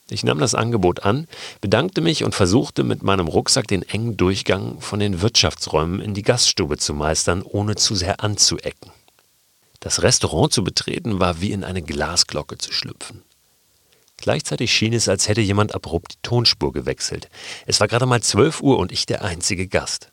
Ich 0.08 0.22
nahm 0.22 0.38
das 0.38 0.54
Angebot 0.54 1.02
an, 1.02 1.26
bedankte 1.60 2.00
mich 2.00 2.22
und 2.22 2.34
versuchte 2.34 2.84
mit 2.84 3.02
meinem 3.02 3.26
Rucksack 3.26 3.66
den 3.66 3.82
engen 3.82 4.16
Durchgang 4.16 4.80
von 4.80 5.00
den 5.00 5.20
Wirtschaftsräumen 5.20 6.00
in 6.00 6.14
die 6.14 6.22
Gaststube 6.22 6.78
zu 6.78 6.94
meistern, 6.94 7.42
ohne 7.42 7.74
zu 7.74 7.96
sehr 7.96 8.22
anzuecken. 8.22 8.92
Das 9.80 10.02
Restaurant 10.02 10.52
zu 10.52 10.62
betreten 10.62 11.18
war 11.18 11.40
wie 11.40 11.50
in 11.50 11.64
eine 11.64 11.82
Glasglocke 11.82 12.56
zu 12.56 12.72
schlüpfen. 12.72 13.22
Gleichzeitig 14.16 14.72
schien 14.72 14.92
es, 14.92 15.08
als 15.08 15.28
hätte 15.28 15.40
jemand 15.40 15.74
abrupt 15.74 16.14
die 16.14 16.18
Tonspur 16.22 16.72
gewechselt. 16.72 17.28
Es 17.66 17.80
war 17.80 17.88
gerade 17.88 18.06
mal 18.06 18.22
zwölf 18.22 18.62
Uhr 18.62 18.78
und 18.78 18.92
ich 18.92 19.06
der 19.06 19.24
einzige 19.24 19.66
Gast. 19.66 20.10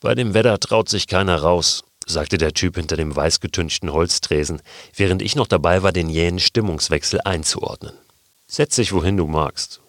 Bei 0.00 0.14
dem 0.14 0.34
Wetter 0.34 0.58
traut 0.60 0.88
sich 0.88 1.06
keiner 1.06 1.40
raus, 1.40 1.84
sagte 2.06 2.38
der 2.38 2.54
Typ 2.54 2.76
hinter 2.76 2.96
dem 2.96 3.14
weißgetünchten 3.14 3.92
Holztresen, 3.92 4.62
während 4.94 5.22
ich 5.22 5.36
noch 5.36 5.46
dabei 5.46 5.82
war, 5.82 5.92
den 5.92 6.10
jähen 6.10 6.38
Stimmungswechsel 6.38 7.20
einzuordnen. 7.24 7.94
Setz 8.50 8.76
dich, 8.76 8.92
wohin 8.92 9.18
du 9.18 9.26
magst. 9.26 9.80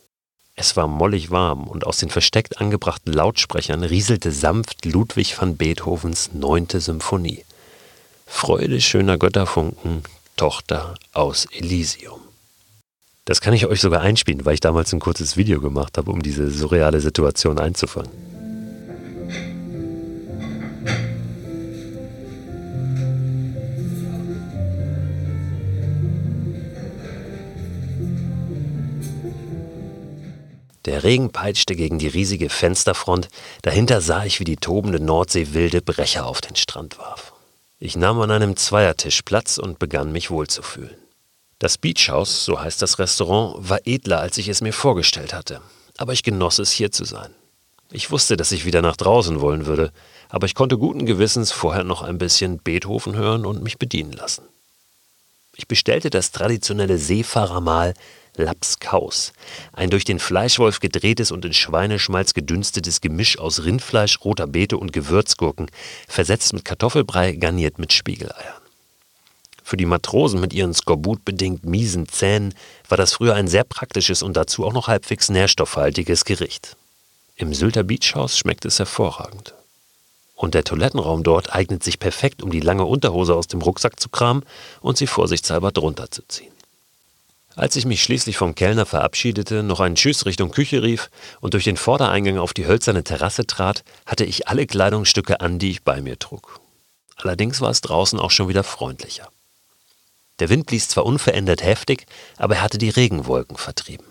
Es 0.56 0.76
war 0.76 0.88
mollig 0.88 1.32
warm 1.32 1.66
und 1.66 1.88
aus 1.88 2.00
den 2.00 2.10
versteckt 2.10 2.60
angebrachten 2.60 3.14
Lautsprechern 3.14 3.86
rieselte 3.86 4.34
sanft 4.34 4.84
Ludwig 4.84 5.40
van 5.40 5.56
Beethovens 5.56 6.32
neunte 6.34 6.82
Symphonie. 6.82 7.46
Freude 8.26 8.82
schöner 8.82 9.18
Götterfunken, 9.18 10.04
Tochter 10.36 10.96
aus 11.14 11.46
Elysium. 11.46 12.20
Das 13.24 13.40
kann 13.40 13.54
ich 13.54 13.66
euch 13.66 13.80
sogar 13.80 14.02
einspielen, 14.02 14.44
weil 14.44 14.56
ich 14.56 14.60
damals 14.60 14.92
ein 14.92 15.00
kurzes 15.00 15.38
Video 15.38 15.62
gemacht 15.62 15.98
habe, 15.98 16.12
um 16.12 16.22
diese 16.22 16.52
surreale 16.52 17.00
Situation 17.00 17.60
einzufangen. 17.60 18.39
Der 30.90 31.04
Regen 31.04 31.30
peitschte 31.30 31.76
gegen 31.76 32.00
die 32.00 32.08
riesige 32.08 32.50
Fensterfront, 32.50 33.28
dahinter 33.62 34.02
sah 34.02 34.26
ich, 34.26 34.40
wie 34.40 34.44
die 34.44 34.58
tobende 34.58 35.00
Nordsee 35.00 35.54
wilde 35.54 35.84
Brecher 35.84 36.26
auf 36.26 36.42
den 36.42 36.56
Strand 36.56 36.98
warf. 36.98 37.32
Ich 37.78 37.96
nahm 37.96 38.20
an 38.22 38.32
einem 38.32 38.56
Zweiertisch 38.56 39.22
Platz 39.22 39.60
und 39.60 39.78
begann 39.78 40.12
mich 40.12 40.32
wohlzufühlen. 40.32 40.98
Das 41.60 41.78
Beach 41.78 42.10
House, 42.10 42.44
so 42.44 42.60
heißt 42.60 42.82
das 42.82 42.98
Restaurant, 42.98 43.70
war 43.70 43.86
edler, 43.86 44.20
als 44.20 44.40
ich 44.40 44.48
es 44.48 44.62
mir 44.62 44.74
vorgestellt 44.74 45.32
hatte. 45.32 45.62
Aber 45.96 46.14
ich 46.14 46.24
genoss 46.24 46.58
es, 46.58 46.72
hier 46.72 46.92
zu 46.92 47.06
sein. 47.06 47.36
Ich 47.92 48.10
wusste, 48.10 48.36
dass 48.36 48.52
ich 48.52 48.66
wieder 48.66 48.82
nach 48.82 48.98
draußen 48.98 49.42
wollen 49.42 49.68
würde, 49.68 49.92
aber 50.28 50.48
ich 50.48 50.56
konnte 50.56 50.80
guten 50.80 51.06
Gewissens 51.06 51.52
vorher 51.52 51.84
noch 51.84 52.02
ein 52.02 52.18
bisschen 52.18 52.58
Beethoven 52.58 53.16
hören 53.16 53.46
und 53.46 53.62
mich 53.62 53.78
bedienen 53.78 54.14
lassen. 54.14 54.42
Ich 55.56 55.68
bestellte 55.68 56.10
das 56.10 56.32
traditionelle 56.32 56.98
Seefahrermahl 56.98 57.94
Lapskaus, 58.36 59.34
ein 59.74 59.90
durch 59.90 60.06
den 60.06 60.20
Fleischwolf 60.20 60.80
gedrehtes 60.80 61.32
und 61.32 61.46
in 61.46 61.54
Schweineschmalz 61.54 62.34
gedünstetes 62.34 63.02
Gemisch 63.02 63.38
aus 63.38 63.64
Rindfleisch, 63.64 64.20
roter 64.24 64.48
Beete 64.48 64.78
und 64.78 64.94
Gewürzgurken, 64.94 65.70
versetzt 66.08 66.54
mit 66.54 66.66
Kartoffelbrei, 66.66 67.34
garniert 67.34 67.80
mit 67.80 67.94
Spiegeleiern. 67.94 68.60
Für 69.64 69.78
die 69.78 69.86
Matrosen 69.86 70.42
mit 70.42 70.52
ihren 70.52 70.74
skorbutbedingt 70.74 71.64
miesen 71.64 72.08
Zähnen 72.08 72.56
war 72.88 72.98
das 72.98 73.14
früher 73.14 73.36
ein 73.36 73.48
sehr 73.48 73.64
praktisches 73.64 74.24
und 74.24 74.36
dazu 74.36 74.66
auch 74.66 74.74
noch 74.74 74.88
halbwegs 74.88 75.30
nährstoffhaltiges 75.30 76.26
Gericht. 76.26 76.76
Im 77.36 77.54
Sylter 77.54 77.84
Beachhaus 77.84 78.36
schmeckt 78.36 78.66
es 78.66 78.80
hervorragend. 78.80 79.54
Und 80.34 80.56
der 80.56 80.64
Toilettenraum 80.64 81.22
dort 81.22 81.54
eignet 81.54 81.84
sich 81.84 82.00
perfekt, 82.00 82.42
um 82.42 82.50
die 82.50 82.62
lange 82.62 82.86
Unterhose 82.86 83.36
aus 83.36 83.48
dem 83.48 83.62
Rucksack 83.62 84.00
zu 84.00 84.10
kramen 84.10 84.44
und 84.82 84.98
sie 84.98 85.06
vorsichtshalber 85.06 85.72
drunter 85.72 86.10
zu 86.10 86.24
ziehen. 86.28 86.52
Als 87.60 87.76
ich 87.76 87.86
mich 87.86 88.02
schließlich 88.02 88.38
vom 88.38 88.56
Kellner 88.56 88.86
verabschiedete, 88.86 89.64
noch 89.64 89.82
einen 89.82 89.96
Tschüss 89.96 90.26
Richtung 90.26 90.50
Küche 90.50 90.82
rief 90.82 91.10
und 91.42 91.54
durch 91.54 91.66
den 91.66 91.76
Vordereingang 91.76 92.38
auf 92.38 92.54
die 92.54 92.66
hölzerne 92.66 93.04
Terrasse 93.04 93.46
trat, 93.46 93.84
hatte 94.06 94.24
ich 94.24 94.48
alle 94.48 94.66
Kleidungsstücke 94.66 95.42
an, 95.42 95.60
die 95.60 95.72
ich 95.72 95.84
bei 95.84 96.02
mir 96.02 96.18
trug. 96.18 96.62
Allerdings 97.18 97.60
war 97.60 97.70
es 97.70 97.82
draußen 97.82 98.18
auch 98.18 98.32
schon 98.32 98.48
wieder 98.48 98.64
freundlicher. 98.64 99.28
Der 100.40 100.48
Wind 100.48 100.68
blies 100.68 100.88
zwar 100.88 101.06
unverändert 101.06 101.62
heftig, 101.62 102.06
aber 102.38 102.56
er 102.56 102.62
hatte 102.62 102.78
die 102.78 102.92
Regenwolken 102.92 103.58
vertrieben. 103.58 104.08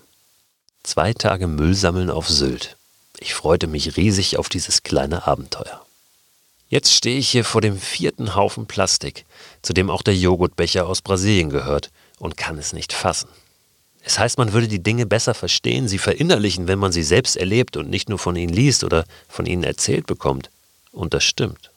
Zwei 0.83 1.13
Tage 1.13 1.47
Müll 1.47 1.73
sammeln 1.73 2.11
auf 2.11 2.29
Sylt. 2.29 2.77
Ich 3.17 3.33
freute 3.33 3.65
mich 3.65 3.97
riesig 3.97 4.37
auf 4.37 4.49
dieses 4.49 4.83
kleine 4.83 5.25
Abenteuer. 5.25 5.83
Jetzt 6.67 6.93
stehe 6.93 7.17
ich 7.17 7.29
hier 7.29 7.45
vor 7.45 7.61
dem 7.61 7.79
vierten 7.79 8.35
Haufen 8.35 8.67
Plastik, 8.67 9.25
zu 9.63 9.73
dem 9.73 9.89
auch 9.89 10.03
der 10.03 10.15
Joghurtbecher 10.15 10.85
aus 10.85 11.01
Brasilien 11.01 11.49
gehört, 11.49 11.89
und 12.19 12.37
kann 12.37 12.57
es 12.57 12.73
nicht 12.73 12.93
fassen. 12.93 13.29
Es 14.09 14.17
heißt, 14.17 14.39
man 14.39 14.53
würde 14.53 14.67
die 14.67 14.81
Dinge 14.81 15.05
besser 15.05 15.35
verstehen, 15.35 15.87
sie 15.87 15.99
verinnerlichen, 15.99 16.67
wenn 16.67 16.79
man 16.79 16.91
sie 16.91 17.03
selbst 17.03 17.37
erlebt 17.37 17.77
und 17.77 17.91
nicht 17.91 18.09
nur 18.09 18.17
von 18.17 18.35
ihnen 18.35 18.51
liest 18.51 18.83
oder 18.83 19.05
von 19.27 19.45
ihnen 19.45 19.63
erzählt 19.63 20.07
bekommt. 20.07 20.49
Und 20.91 21.13
das 21.13 21.23
stimmt. 21.23 21.69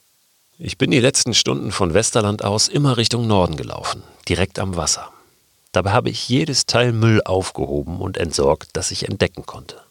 Ich 0.59 0.79
bin 0.79 0.91
die 0.91 1.01
letzten 1.01 1.35
Stunden 1.35 1.73
von 1.73 1.93
Westerland 1.93 2.43
aus 2.43 2.69
immer 2.69 2.97
Richtung 2.97 3.27
Norden 3.27 3.59
gelaufen, 3.59 4.03
direkt 4.31 4.59
am 4.59 4.77
Wasser. 4.77 5.13
Dabei 5.73 5.91
habe 5.91 6.09
ich 6.09 6.27
jedes 6.27 6.65
Teil 6.65 6.95
Müll 6.95 7.21
aufgehoben 7.23 8.01
und 8.01 8.17
entsorgt, 8.17 8.71
das 8.73 8.93
ich 8.93 9.07
entdecken 9.11 9.45
konnte. 9.45 9.83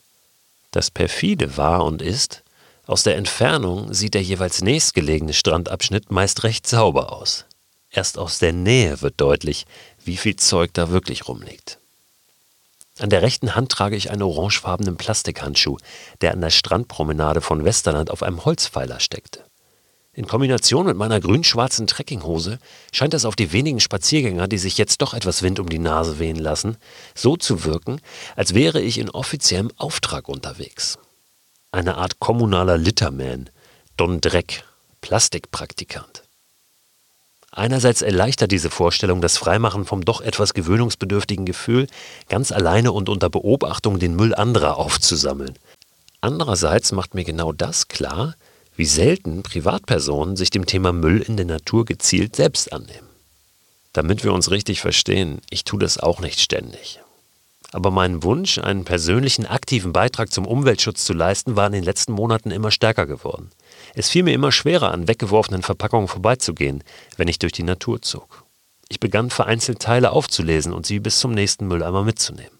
Das 0.71 0.89
perfide 0.89 1.57
war 1.57 1.85
und 1.85 2.01
ist, 2.01 2.41
aus 2.87 3.03
der 3.03 3.17
Entfernung 3.17 3.93
sieht 3.93 4.15
der 4.15 4.23
jeweils 4.23 4.63
nächstgelegene 4.63 5.33
Strandabschnitt 5.33 6.09
meist 6.09 6.43
recht 6.43 6.65
sauber 6.65 7.13
aus. 7.13 7.45
Erst 7.91 8.17
aus 8.17 8.39
der 8.39 8.51
Nähe 8.51 9.03
wird 9.03 9.21
deutlich, 9.21 9.67
wie 10.03 10.17
viel 10.17 10.37
Zeug 10.37 10.71
da 10.73 10.89
wirklich 10.89 11.27
rumliegt. 11.27 11.77
An 12.99 13.09
der 13.09 13.21
rechten 13.21 13.55
Hand 13.55 13.71
trage 13.71 13.95
ich 13.95 14.11
einen 14.11 14.21
orangefarbenen 14.21 14.97
Plastikhandschuh, 14.97 15.77
der 16.21 16.33
an 16.33 16.41
der 16.41 16.49
Strandpromenade 16.49 17.41
von 17.41 17.63
Westerland 17.63 18.11
auf 18.11 18.21
einem 18.21 18.43
Holzpfeiler 18.43 18.99
steckte. 18.99 19.43
In 20.13 20.27
Kombination 20.27 20.85
mit 20.85 20.97
meiner 20.97 21.21
grün-schwarzen 21.21 21.87
Trekkinghose 21.87 22.59
scheint 22.91 23.13
es 23.13 23.23
auf 23.23 23.37
die 23.37 23.53
wenigen 23.53 23.79
Spaziergänger, 23.79 24.49
die 24.49 24.57
sich 24.57 24.77
jetzt 24.77 25.01
doch 25.01 25.13
etwas 25.13 25.41
Wind 25.41 25.57
um 25.57 25.69
die 25.69 25.79
Nase 25.79 26.19
wehen 26.19 26.35
lassen, 26.35 26.75
so 27.15 27.37
zu 27.37 27.63
wirken, 27.63 28.01
als 28.35 28.53
wäre 28.53 28.81
ich 28.81 28.97
in 28.97 29.09
offiziellem 29.09 29.71
Auftrag 29.77 30.27
unterwegs. 30.27 30.99
Eine 31.71 31.95
Art 31.95 32.19
kommunaler 32.19 32.77
Litterman, 32.77 33.49
Don 33.95 34.19
Dreck, 34.19 34.65
Plastikpraktikant. 34.99 36.23
Einerseits 37.51 38.01
erleichtert 38.01 38.51
diese 38.51 38.69
Vorstellung 38.69 39.21
das 39.21 39.37
Freimachen 39.37 39.83
vom 39.85 40.05
doch 40.05 40.21
etwas 40.21 40.53
gewöhnungsbedürftigen 40.53 41.45
Gefühl, 41.45 41.87
ganz 42.29 42.53
alleine 42.53 42.93
und 42.93 43.09
unter 43.09 43.29
Beobachtung 43.29 43.99
den 43.99 44.15
Müll 44.15 44.33
anderer 44.33 44.77
aufzusammeln. 44.77 45.59
Andererseits 46.21 46.93
macht 46.93 47.13
mir 47.13 47.25
genau 47.25 47.51
das 47.51 47.89
klar, 47.89 48.35
wie 48.77 48.85
selten 48.85 49.43
Privatpersonen 49.43 50.37
sich 50.37 50.49
dem 50.49 50.65
Thema 50.65 50.93
Müll 50.93 51.21
in 51.21 51.35
der 51.35 51.45
Natur 51.45 51.83
gezielt 51.83 52.37
selbst 52.37 52.71
annehmen. 52.71 53.09
Damit 53.91 54.23
wir 54.23 54.31
uns 54.31 54.49
richtig 54.49 54.79
verstehen, 54.79 55.41
ich 55.49 55.65
tue 55.65 55.79
das 55.79 55.97
auch 55.97 56.21
nicht 56.21 56.39
ständig. 56.39 57.01
Aber 57.73 57.91
mein 57.91 58.23
Wunsch, 58.23 58.59
einen 58.59 58.85
persönlichen 58.85 59.45
aktiven 59.45 59.91
Beitrag 59.91 60.31
zum 60.31 60.47
Umweltschutz 60.47 61.03
zu 61.03 61.13
leisten, 61.13 61.57
war 61.57 61.67
in 61.67 61.73
den 61.73 61.83
letzten 61.83 62.13
Monaten 62.13 62.51
immer 62.51 62.71
stärker 62.71 63.05
geworden. 63.05 63.51
Es 63.93 64.09
fiel 64.09 64.23
mir 64.23 64.33
immer 64.33 64.51
schwerer, 64.51 64.91
an 64.91 65.07
weggeworfenen 65.07 65.63
Verpackungen 65.63 66.07
vorbeizugehen, 66.07 66.83
wenn 67.17 67.27
ich 67.27 67.39
durch 67.39 67.53
die 67.53 67.63
Natur 67.63 68.01
zog. 68.01 68.45
Ich 68.89 68.99
begann 68.99 69.29
vereinzelt 69.29 69.79
Teile 69.79 70.11
aufzulesen 70.11 70.73
und 70.73 70.85
sie 70.85 70.99
bis 70.99 71.19
zum 71.19 71.31
nächsten 71.31 71.67
Mülleimer 71.67 72.03
mitzunehmen. 72.03 72.57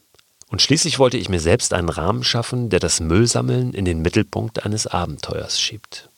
Und 0.50 0.62
schließlich 0.62 1.00
wollte 1.00 1.18
ich 1.18 1.30
mir 1.30 1.40
selbst 1.40 1.74
einen 1.74 1.90
Rahmen 1.90 2.24
schaffen, 2.24 2.70
der 2.70 2.80
das 2.80 3.00
Müllsammeln 3.00 3.74
in 3.74 3.86
den 3.86 4.02
Mittelpunkt 4.02 4.66
eines 4.66 4.88
Abenteuers 4.88 5.60
schiebt 5.60 6.10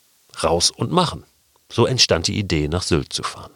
raus 0.42 0.70
und 0.70 0.90
machen. 0.90 1.24
So 1.70 1.86
entstand 1.86 2.26
die 2.26 2.38
Idee, 2.38 2.68
nach 2.68 2.82
Sylt 2.82 3.12
zu 3.12 3.22
fahren. 3.22 3.52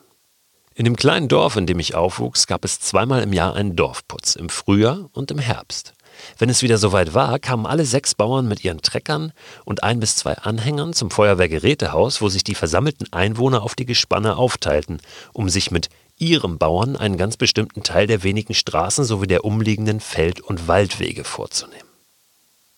In 0.74 0.84
dem 0.84 0.96
kleinen 0.96 1.28
Dorf, 1.28 1.56
in 1.56 1.66
dem 1.66 1.80
ich 1.80 1.94
aufwuchs, 1.94 2.46
gab 2.46 2.64
es 2.64 2.78
zweimal 2.78 3.22
im 3.22 3.32
Jahr 3.32 3.54
einen 3.54 3.74
Dorfputz, 3.74 4.36
im 4.36 4.48
Frühjahr 4.48 5.10
und 5.12 5.30
im 5.30 5.38
Herbst. 5.38 5.94
Wenn 6.38 6.48
es 6.48 6.62
wieder 6.62 6.78
soweit 6.78 7.14
war, 7.14 7.38
kamen 7.38 7.66
alle 7.66 7.84
sechs 7.84 8.14
Bauern 8.14 8.48
mit 8.48 8.64
ihren 8.64 8.82
Treckern 8.82 9.32
und 9.64 9.82
ein 9.82 10.00
bis 10.00 10.16
zwei 10.16 10.34
Anhängern 10.34 10.92
zum 10.92 11.10
Feuerwehrgerätehaus, 11.10 12.20
wo 12.20 12.28
sich 12.28 12.44
die 12.44 12.54
versammelten 12.54 13.12
Einwohner 13.12 13.62
auf 13.62 13.74
die 13.74 13.86
Gespanne 13.86 14.36
aufteilten, 14.36 15.00
um 15.32 15.48
sich 15.48 15.70
mit 15.70 15.88
ihrem 16.18 16.58
Bauern 16.58 16.96
einen 16.96 17.16
ganz 17.16 17.36
bestimmten 17.36 17.82
Teil 17.82 18.06
der 18.06 18.22
wenigen 18.22 18.54
Straßen 18.54 19.04
sowie 19.04 19.26
der 19.26 19.44
umliegenden 19.44 20.00
Feld- 20.00 20.40
und 20.40 20.68
Waldwege 20.68 21.24
vorzunehmen. 21.24 21.88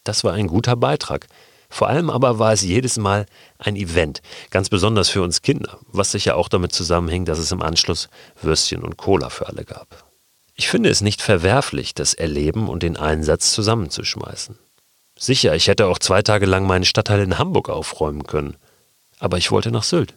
Das 0.04 0.24
war 0.24 0.32
ein 0.32 0.46
guter 0.46 0.76
Beitrag, 0.76 1.26
vor 1.68 1.88
allem 1.88 2.10
aber 2.10 2.38
war 2.38 2.52
es 2.52 2.62
jedes 2.62 2.96
Mal 2.98 3.26
ein 3.58 3.76
Event, 3.76 4.22
ganz 4.50 4.68
besonders 4.68 5.08
für 5.08 5.22
uns 5.22 5.40
Kinder, 5.40 5.78
was 5.86 6.10
sicher 6.10 6.36
auch 6.36 6.48
damit 6.48 6.72
zusammenhing, 6.72 7.24
dass 7.24 7.38
es 7.38 7.52
im 7.52 7.62
Anschluss 7.62 8.08
Würstchen 8.42 8.82
und 8.82 8.96
Cola 8.96 9.30
für 9.30 9.46
alle 9.46 9.64
gab. 9.64 10.09
Ich 10.60 10.68
finde 10.68 10.90
es 10.90 11.00
nicht 11.00 11.22
verwerflich, 11.22 11.94
das 11.94 12.12
Erleben 12.12 12.68
und 12.68 12.82
den 12.82 12.98
Einsatz 12.98 13.50
zusammenzuschmeißen. 13.52 14.58
Sicher, 15.18 15.54
ich 15.54 15.68
hätte 15.68 15.86
auch 15.86 15.98
zwei 15.98 16.20
Tage 16.20 16.44
lang 16.44 16.66
meinen 16.66 16.84
Stadtteil 16.84 17.22
in 17.22 17.38
Hamburg 17.38 17.70
aufräumen 17.70 18.26
können, 18.26 18.58
aber 19.18 19.38
ich 19.38 19.50
wollte 19.50 19.70
nach 19.70 19.84
Sylt. 19.84 20.12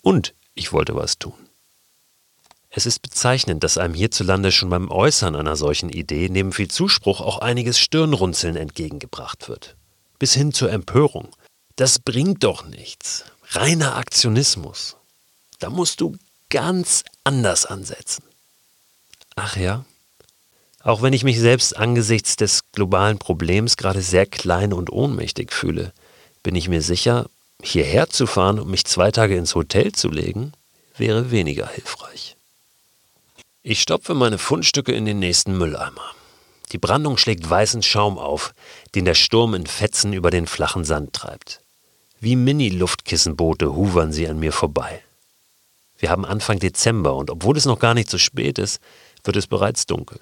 Und 0.00 0.32
ich 0.54 0.72
wollte 0.72 0.94
was 0.94 1.18
tun. 1.18 1.34
Es 2.70 2.86
ist 2.86 3.00
bezeichnend, 3.00 3.64
dass 3.64 3.76
einem 3.76 3.94
hierzulande 3.94 4.52
schon 4.52 4.70
beim 4.70 4.92
Äußern 4.92 5.34
einer 5.34 5.56
solchen 5.56 5.88
Idee 5.88 6.28
neben 6.28 6.52
viel 6.52 6.68
Zuspruch 6.68 7.20
auch 7.20 7.38
einiges 7.38 7.80
Stirnrunzeln 7.80 8.54
entgegengebracht 8.54 9.48
wird 9.48 9.74
bis 10.20 10.34
hin 10.34 10.52
zur 10.52 10.70
Empörung. 10.70 11.34
Das 11.74 11.98
bringt 11.98 12.44
doch 12.44 12.64
nichts. 12.64 13.24
Reiner 13.48 13.96
Aktionismus. 13.96 14.94
Da 15.58 15.68
musst 15.68 16.00
du 16.00 16.16
ganz 16.48 17.02
anders 17.24 17.66
ansetzen. 17.66 18.22
Ach 19.36 19.56
ja? 19.56 19.84
Auch 20.82 21.02
wenn 21.02 21.12
ich 21.12 21.24
mich 21.24 21.40
selbst 21.40 21.76
angesichts 21.76 22.36
des 22.36 22.60
globalen 22.72 23.18
Problems 23.18 23.76
gerade 23.76 24.02
sehr 24.02 24.26
klein 24.26 24.72
und 24.72 24.92
ohnmächtig 24.92 25.52
fühle, 25.52 25.92
bin 26.42 26.54
ich 26.54 26.68
mir 26.68 26.82
sicher, 26.82 27.28
hierher 27.62 28.08
zu 28.10 28.26
fahren 28.26 28.58
und 28.58 28.68
mich 28.68 28.84
zwei 28.84 29.10
Tage 29.10 29.36
ins 29.36 29.54
Hotel 29.54 29.92
zu 29.92 30.10
legen, 30.10 30.52
wäre 30.96 31.30
weniger 31.30 31.66
hilfreich. 31.68 32.36
Ich 33.62 33.80
stopfe 33.80 34.14
meine 34.14 34.36
Fundstücke 34.36 34.92
in 34.92 35.06
den 35.06 35.18
nächsten 35.18 35.56
Mülleimer. 35.56 36.14
Die 36.72 36.78
Brandung 36.78 37.16
schlägt 37.16 37.48
weißen 37.48 37.82
Schaum 37.82 38.18
auf, 38.18 38.52
den 38.94 39.06
der 39.06 39.14
Sturm 39.14 39.54
in 39.54 39.66
Fetzen 39.66 40.12
über 40.12 40.30
den 40.30 40.46
flachen 40.46 40.84
Sand 40.84 41.14
treibt. 41.14 41.60
Wie 42.20 42.36
Mini-Luftkissenboote 42.36 43.74
huvern 43.74 44.12
sie 44.12 44.28
an 44.28 44.38
mir 44.38 44.52
vorbei. 44.52 45.02
Wir 45.98 46.10
haben 46.10 46.26
Anfang 46.26 46.58
Dezember 46.58 47.14
und 47.14 47.30
obwohl 47.30 47.56
es 47.56 47.64
noch 47.64 47.78
gar 47.78 47.94
nicht 47.94 48.10
so 48.10 48.18
spät 48.18 48.58
ist, 48.58 48.80
wird 49.24 49.36
es 49.36 49.46
bereits 49.46 49.86
dunkel. 49.86 50.20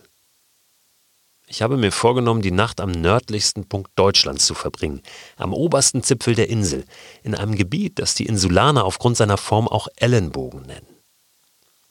Ich 1.46 1.60
habe 1.60 1.76
mir 1.76 1.92
vorgenommen, 1.92 2.40
die 2.40 2.50
Nacht 2.50 2.80
am 2.80 2.92
nördlichsten 2.92 3.68
Punkt 3.68 3.90
Deutschlands 3.96 4.46
zu 4.46 4.54
verbringen, 4.54 5.02
am 5.36 5.52
obersten 5.52 6.02
Zipfel 6.02 6.34
der 6.34 6.48
Insel, 6.48 6.84
in 7.22 7.34
einem 7.34 7.56
Gebiet, 7.56 7.98
das 7.98 8.14
die 8.14 8.24
Insulaner 8.24 8.84
aufgrund 8.84 9.18
seiner 9.18 9.36
Form 9.36 9.68
auch 9.68 9.88
Ellenbogen 9.96 10.62
nennen. 10.62 10.86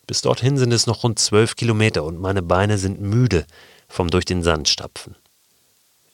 Bis 0.07 0.21
dorthin 0.21 0.57
sind 0.57 0.71
es 0.71 0.87
noch 0.87 1.03
rund 1.03 1.19
zwölf 1.19 1.55
Kilometer 1.55 2.03
und 2.03 2.19
meine 2.19 2.41
Beine 2.41 2.77
sind 2.77 3.01
müde 3.01 3.45
vom 3.87 4.09
durch 4.09 4.25
den 4.25 4.41
Sand 4.41 4.67
stapfen. 4.67 5.15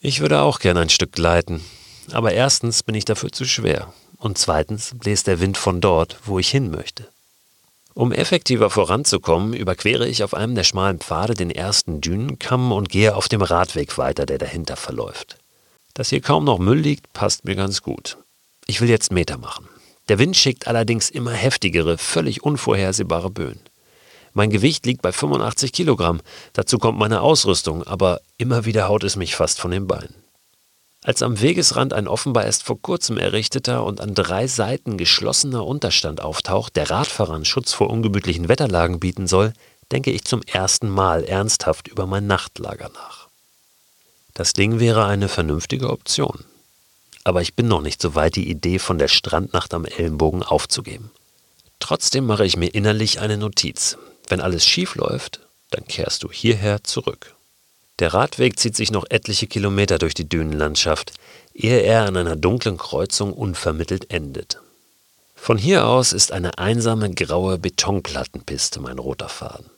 Ich 0.01 0.19
würde 0.19 0.41
auch 0.41 0.59
gern 0.59 0.77
ein 0.77 0.89
Stück 0.89 1.13
gleiten, 1.13 1.63
aber 2.11 2.33
erstens 2.33 2.83
bin 2.83 2.95
ich 2.95 3.05
dafür 3.05 3.31
zu 3.31 3.45
schwer 3.45 3.93
und 4.17 4.37
zweitens 4.37 4.91
bläst 4.97 5.27
der 5.27 5.39
Wind 5.39 5.57
von 5.57 5.79
dort, 5.79 6.19
wo 6.25 6.37
ich 6.37 6.49
hin 6.49 6.69
möchte. 6.69 7.07
Um 7.97 8.11
effektiver 8.11 8.69
voranzukommen, 8.69 9.55
überquere 9.55 10.07
ich 10.07 10.21
auf 10.23 10.35
einem 10.35 10.53
der 10.53 10.63
schmalen 10.63 10.99
Pfade 10.99 11.33
den 11.33 11.49
ersten 11.49 11.99
Dünenkamm 11.99 12.71
und 12.71 12.89
gehe 12.89 13.15
auf 13.15 13.27
dem 13.27 13.41
Radweg 13.41 13.97
weiter, 13.97 14.27
der 14.27 14.37
dahinter 14.37 14.75
verläuft. 14.75 15.39
Dass 15.95 16.09
hier 16.09 16.21
kaum 16.21 16.45
noch 16.45 16.59
Müll 16.59 16.77
liegt, 16.77 17.11
passt 17.13 17.45
mir 17.45 17.55
ganz 17.55 17.81
gut. 17.81 18.19
Ich 18.67 18.81
will 18.81 18.87
jetzt 18.87 19.11
Meter 19.11 19.39
machen. 19.39 19.67
Der 20.09 20.19
Wind 20.19 20.37
schickt 20.37 20.67
allerdings 20.67 21.09
immer 21.09 21.31
heftigere, 21.31 21.97
völlig 21.97 22.43
unvorhersehbare 22.43 23.31
Böen. 23.31 23.59
Mein 24.31 24.51
Gewicht 24.51 24.85
liegt 24.85 25.01
bei 25.01 25.11
85 25.11 25.73
Kilogramm. 25.73 26.21
Dazu 26.53 26.77
kommt 26.77 26.99
meine 26.99 27.21
Ausrüstung, 27.21 27.81
aber 27.81 28.21
immer 28.37 28.65
wieder 28.65 28.87
haut 28.87 29.05
es 29.05 29.15
mich 29.15 29.35
fast 29.35 29.59
von 29.59 29.71
den 29.71 29.87
Beinen. 29.87 30.13
Als 31.07 31.21
am 31.23 31.39
Wegesrand 31.39 31.93
ein 31.93 32.05
offenbar 32.05 32.43
erst 32.43 32.63
vor 32.63 32.81
kurzem 32.81 33.17
errichteter 33.17 33.85
und 33.85 34.01
an 34.01 34.13
drei 34.13 34.45
Seiten 34.45 34.97
geschlossener 34.97 35.65
Unterstand 35.65 36.19
auftaucht, 36.19 36.75
der 36.75 36.89
Radfahrern 36.89 37.45
Schutz 37.45 37.71
vor 37.71 37.89
ungemütlichen 37.89 38.49
Wetterlagen 38.49 38.99
bieten 38.99 39.25
soll, 39.25 39.53
denke 39.89 40.11
ich 40.11 40.25
zum 40.25 40.41
ersten 40.43 40.89
Mal 40.89 41.23
ernsthaft 41.23 41.87
über 41.87 42.07
mein 42.07 42.27
Nachtlager 42.27 42.89
nach. 42.89 43.29
Das 44.33 44.51
Ding 44.51 44.81
wäre 44.81 45.05
eine 45.05 45.29
vernünftige 45.29 45.91
Option. 45.91 46.43
aber 47.23 47.41
ich 47.41 47.55
bin 47.55 47.69
noch 47.69 47.81
nicht 47.81 48.01
so 48.01 48.13
weit, 48.15 48.35
die 48.35 48.49
Idee 48.49 48.77
von 48.77 48.97
der 48.97 49.07
Strandnacht 49.07 49.73
am 49.73 49.85
Ellenbogen 49.85 50.43
aufzugeben. 50.43 51.11
Trotzdem 51.79 52.25
mache 52.25 52.45
ich 52.45 52.57
mir 52.57 52.73
innerlich 52.73 53.21
eine 53.21 53.37
Notiz. 53.37 53.97
Wenn 54.27 54.41
alles 54.41 54.65
schief 54.65 54.95
läuft, 54.95 55.39
dann 55.69 55.85
kehrst 55.87 56.23
du 56.23 56.31
hierher 56.31 56.83
zurück. 56.83 57.36
Der 57.99 58.13
Radweg 58.13 58.59
zieht 58.59 58.75
sich 58.75 58.91
noch 58.91 59.05
etliche 59.09 59.47
Kilometer 59.47 59.97
durch 59.97 60.13
die 60.13 60.29
Dünenlandschaft, 60.29 61.13
ehe 61.53 61.79
er 61.79 62.05
an 62.05 62.15
einer 62.15 62.35
dunklen 62.35 62.77
Kreuzung 62.77 63.33
unvermittelt 63.33 64.11
endet. 64.11 64.61
Von 65.35 65.57
hier 65.57 65.87
aus 65.87 66.13
ist 66.13 66.31
eine 66.31 66.57
einsame 66.57 67.11
graue 67.11 67.57
Betonplattenpiste 67.57 68.79
mein 68.79 68.99
roter 68.99 69.29
Faden. 69.29 69.69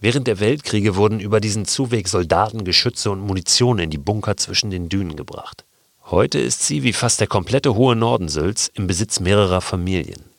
Während 0.00 0.26
der 0.26 0.40
Weltkriege 0.40 0.96
wurden 0.96 1.20
über 1.20 1.40
diesen 1.40 1.66
Zuweg 1.66 2.08
Soldaten, 2.08 2.64
Geschütze 2.64 3.10
und 3.10 3.20
Munition 3.20 3.78
in 3.78 3.90
die 3.90 3.98
Bunker 3.98 4.36
zwischen 4.36 4.70
den 4.70 4.88
Dünen 4.88 5.16
gebracht. 5.16 5.64
Heute 6.06 6.38
ist 6.38 6.66
sie, 6.66 6.82
wie 6.82 6.92
fast 6.92 7.20
der 7.20 7.26
komplette 7.26 7.74
hohe 7.74 7.96
Norden 7.96 8.28
Sylts, 8.28 8.70
im 8.74 8.86
Besitz 8.86 9.20
mehrerer 9.20 9.60
Familien. 9.60 10.29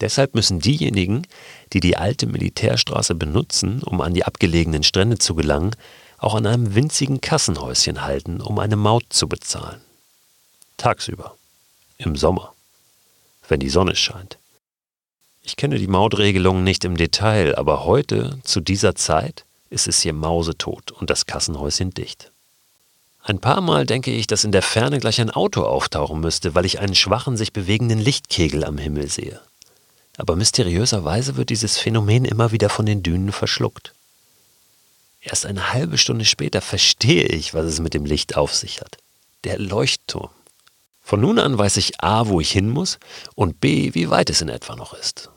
Deshalb 0.00 0.34
müssen 0.34 0.60
diejenigen, 0.60 1.26
die 1.72 1.80
die 1.80 1.96
alte 1.96 2.26
Militärstraße 2.26 3.14
benutzen, 3.14 3.82
um 3.82 4.00
an 4.00 4.14
die 4.14 4.24
abgelegenen 4.24 4.82
Strände 4.82 5.18
zu 5.18 5.34
gelangen, 5.34 5.76
auch 6.18 6.34
an 6.34 6.46
einem 6.46 6.74
winzigen 6.74 7.20
Kassenhäuschen 7.20 8.02
halten, 8.02 8.40
um 8.40 8.58
eine 8.58 8.76
Maut 8.76 9.04
zu 9.10 9.28
bezahlen. 9.28 9.80
Tagsüber. 10.76 11.36
Im 11.98 12.16
Sommer. 12.16 12.54
Wenn 13.48 13.60
die 13.60 13.68
Sonne 13.68 13.94
scheint. 13.94 14.38
Ich 15.42 15.56
kenne 15.56 15.78
die 15.78 15.86
Mautregelungen 15.86 16.64
nicht 16.64 16.84
im 16.84 16.96
Detail, 16.96 17.56
aber 17.56 17.84
heute, 17.84 18.38
zu 18.44 18.60
dieser 18.60 18.94
Zeit, 18.94 19.44
ist 19.70 19.86
es 19.86 20.00
hier 20.00 20.14
mausetot 20.14 20.90
und 20.92 21.10
das 21.10 21.26
Kassenhäuschen 21.26 21.90
dicht. 21.90 22.30
Ein 23.22 23.38
paar 23.38 23.60
Mal 23.60 23.86
denke 23.86 24.10
ich, 24.10 24.26
dass 24.26 24.44
in 24.44 24.52
der 24.52 24.62
Ferne 24.62 25.00
gleich 25.00 25.20
ein 25.20 25.30
Auto 25.30 25.62
auftauchen 25.62 26.20
müsste, 26.20 26.54
weil 26.54 26.64
ich 26.64 26.80
einen 26.80 26.94
schwachen, 26.94 27.36
sich 27.36 27.52
bewegenden 27.52 27.98
Lichtkegel 27.98 28.64
am 28.64 28.78
Himmel 28.78 29.10
sehe. 29.10 29.40
Aber 30.16 30.36
mysteriöserweise 30.36 31.36
wird 31.36 31.50
dieses 31.50 31.78
Phänomen 31.78 32.24
immer 32.24 32.52
wieder 32.52 32.68
von 32.68 32.86
den 32.86 33.02
Dünen 33.02 33.32
verschluckt. 33.32 33.94
Erst 35.20 35.46
eine 35.46 35.72
halbe 35.72 35.98
Stunde 35.98 36.24
später 36.24 36.60
verstehe 36.60 37.26
ich, 37.26 37.54
was 37.54 37.64
es 37.64 37.80
mit 37.80 37.94
dem 37.94 38.04
Licht 38.04 38.36
auf 38.36 38.54
sich 38.54 38.80
hat. 38.80 38.98
Der 39.44 39.58
Leuchtturm. 39.58 40.30
Von 41.00 41.20
nun 41.20 41.38
an 41.38 41.58
weiß 41.58 41.76
ich 41.78 42.02
A, 42.02 42.28
wo 42.28 42.40
ich 42.40 42.50
hin 42.50 42.68
muss 42.68 42.98
und 43.34 43.60
B, 43.60 43.92
wie 43.94 44.10
weit 44.10 44.30
es 44.30 44.40
in 44.40 44.48
etwa 44.48 44.76
noch 44.76 44.94
ist. 44.94 45.30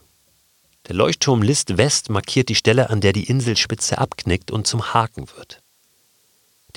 Der 0.87 0.95
Leuchtturm 0.95 1.41
List 1.41 1.77
West 1.77 2.09
markiert 2.09 2.47
die 2.47 2.55
Stelle, 2.55 2.89
an 2.89 3.01
der 3.01 3.11
die 3.11 3.25
Inselspitze 3.25 3.97
abknickt 3.97 4.51
und 4.51 4.67
zum 4.67 4.93
Haken 4.93 5.27
wird. 5.35 5.61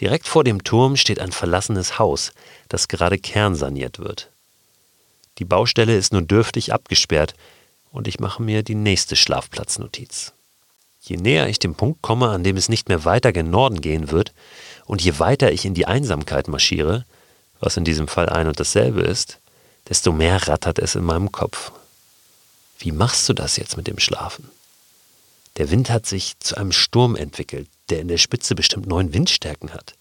Direkt 0.00 0.26
vor 0.26 0.42
dem 0.42 0.64
Turm 0.64 0.96
steht 0.96 1.20
ein 1.20 1.30
verlassenes 1.30 1.98
Haus, 1.98 2.32
das 2.68 2.88
gerade 2.88 3.18
kernsaniert 3.18 3.98
wird. 3.98 4.30
Die 5.38 5.44
Baustelle 5.44 5.96
ist 5.96 6.12
nur 6.12 6.22
dürftig 6.22 6.72
abgesperrt 6.72 7.34
und 7.90 8.08
ich 8.08 8.20
mache 8.20 8.42
mir 8.42 8.62
die 8.62 8.74
nächste 8.74 9.16
Schlafplatznotiz. 9.16 10.32
Je 11.00 11.16
näher 11.16 11.48
ich 11.48 11.58
dem 11.58 11.74
Punkt 11.74 12.02
komme, 12.02 12.28
an 12.28 12.44
dem 12.44 12.56
es 12.56 12.68
nicht 12.68 12.88
mehr 12.88 13.04
weiter 13.04 13.32
gen 13.32 13.50
Norden 13.50 13.80
gehen 13.80 14.10
wird, 14.10 14.32
und 14.86 15.02
je 15.02 15.18
weiter 15.18 15.52
ich 15.52 15.64
in 15.64 15.74
die 15.74 15.86
Einsamkeit 15.86 16.48
marschiere, 16.48 17.04
was 17.58 17.76
in 17.76 17.84
diesem 17.84 18.08
Fall 18.08 18.28
ein 18.28 18.48
und 18.48 18.60
dasselbe 18.60 19.02
ist, 19.02 19.38
desto 19.88 20.12
mehr 20.12 20.48
rattert 20.48 20.78
es 20.78 20.94
in 20.94 21.04
meinem 21.04 21.32
Kopf. 21.32 21.72
Wie 22.78 22.92
machst 22.92 23.28
du 23.28 23.32
das 23.32 23.56
jetzt 23.56 23.76
mit 23.76 23.86
dem 23.86 23.98
Schlafen? 23.98 24.50
Der 25.56 25.70
Wind 25.70 25.90
hat 25.90 26.06
sich 26.06 26.38
zu 26.38 26.56
einem 26.56 26.72
Sturm 26.72 27.16
entwickelt, 27.16 27.68
der 27.90 28.00
in 28.00 28.08
der 28.08 28.18
Spitze 28.18 28.54
bestimmt 28.54 28.86
neun 28.86 29.12
Windstärken 29.12 29.74
hat. 29.74 29.94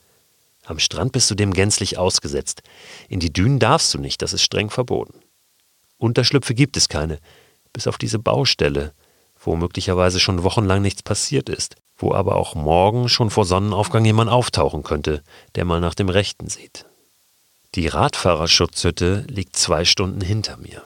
Am 0.66 0.80
Strand 0.80 1.12
bist 1.12 1.30
du 1.32 1.36
dem 1.36 1.54
gänzlich 1.54 1.98
ausgesetzt. 1.98 2.62
In 3.10 3.20
die 3.20 3.34
Dünen 3.34 3.60
darfst 3.60 3.94
du 3.94 3.98
nicht, 3.98 4.22
das 4.22 4.34
ist 4.34 4.44
streng 4.44 4.70
verboten. 4.70 5.16
Unterschlüpfe 5.98 6.54
gibt 6.54 6.78
es 6.78 6.88
keine, 6.88 7.20
bis 7.74 7.88
auf 7.88 7.98
diese 7.98 8.20
Baustelle, 8.20 8.94
wo 9.40 9.56
möglicherweise 9.56 10.20
schon 10.20 10.44
wochenlang 10.44 10.82
nichts 10.82 11.04
passiert 11.04 11.50
ist, 11.50 11.76
wo 11.98 12.14
aber 12.14 12.36
auch 12.36 12.56
morgen 12.56 13.10
schon 13.10 13.30
vor 13.30 13.46
Sonnenaufgang 13.46 14.06
jemand 14.06 14.30
auftauchen 14.30 14.84
könnte, 14.84 15.24
der 15.56 15.66
mal 15.66 15.80
nach 15.80 15.96
dem 15.96 16.10
Rechten 16.10 16.50
sieht. 16.50 16.86
Die 17.76 17.88
Radfahrerschutzhütte 17.88 19.26
liegt 19.30 19.56
zwei 19.56 19.86
Stunden 19.86 20.22
hinter 20.22 20.58
mir. 20.58 20.84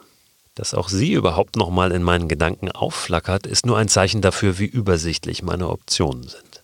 Dass 0.56 0.74
auch 0.74 0.90
sie 0.90 1.14
überhaupt 1.14 1.56
noch 1.56 1.70
mal 1.70 1.92
in 1.92 2.04
meinen 2.04 2.28
Gedanken 2.28 2.70
aufflackert, 2.70 3.48
ist 3.48 3.66
nur 3.66 3.78
ein 3.78 3.88
Zeichen 3.88 4.22
dafür, 4.22 4.60
wie 4.60 4.66
übersichtlich 4.66 5.42
meine 5.42 5.70
Optionen 5.70 6.24
sind. 6.24 6.64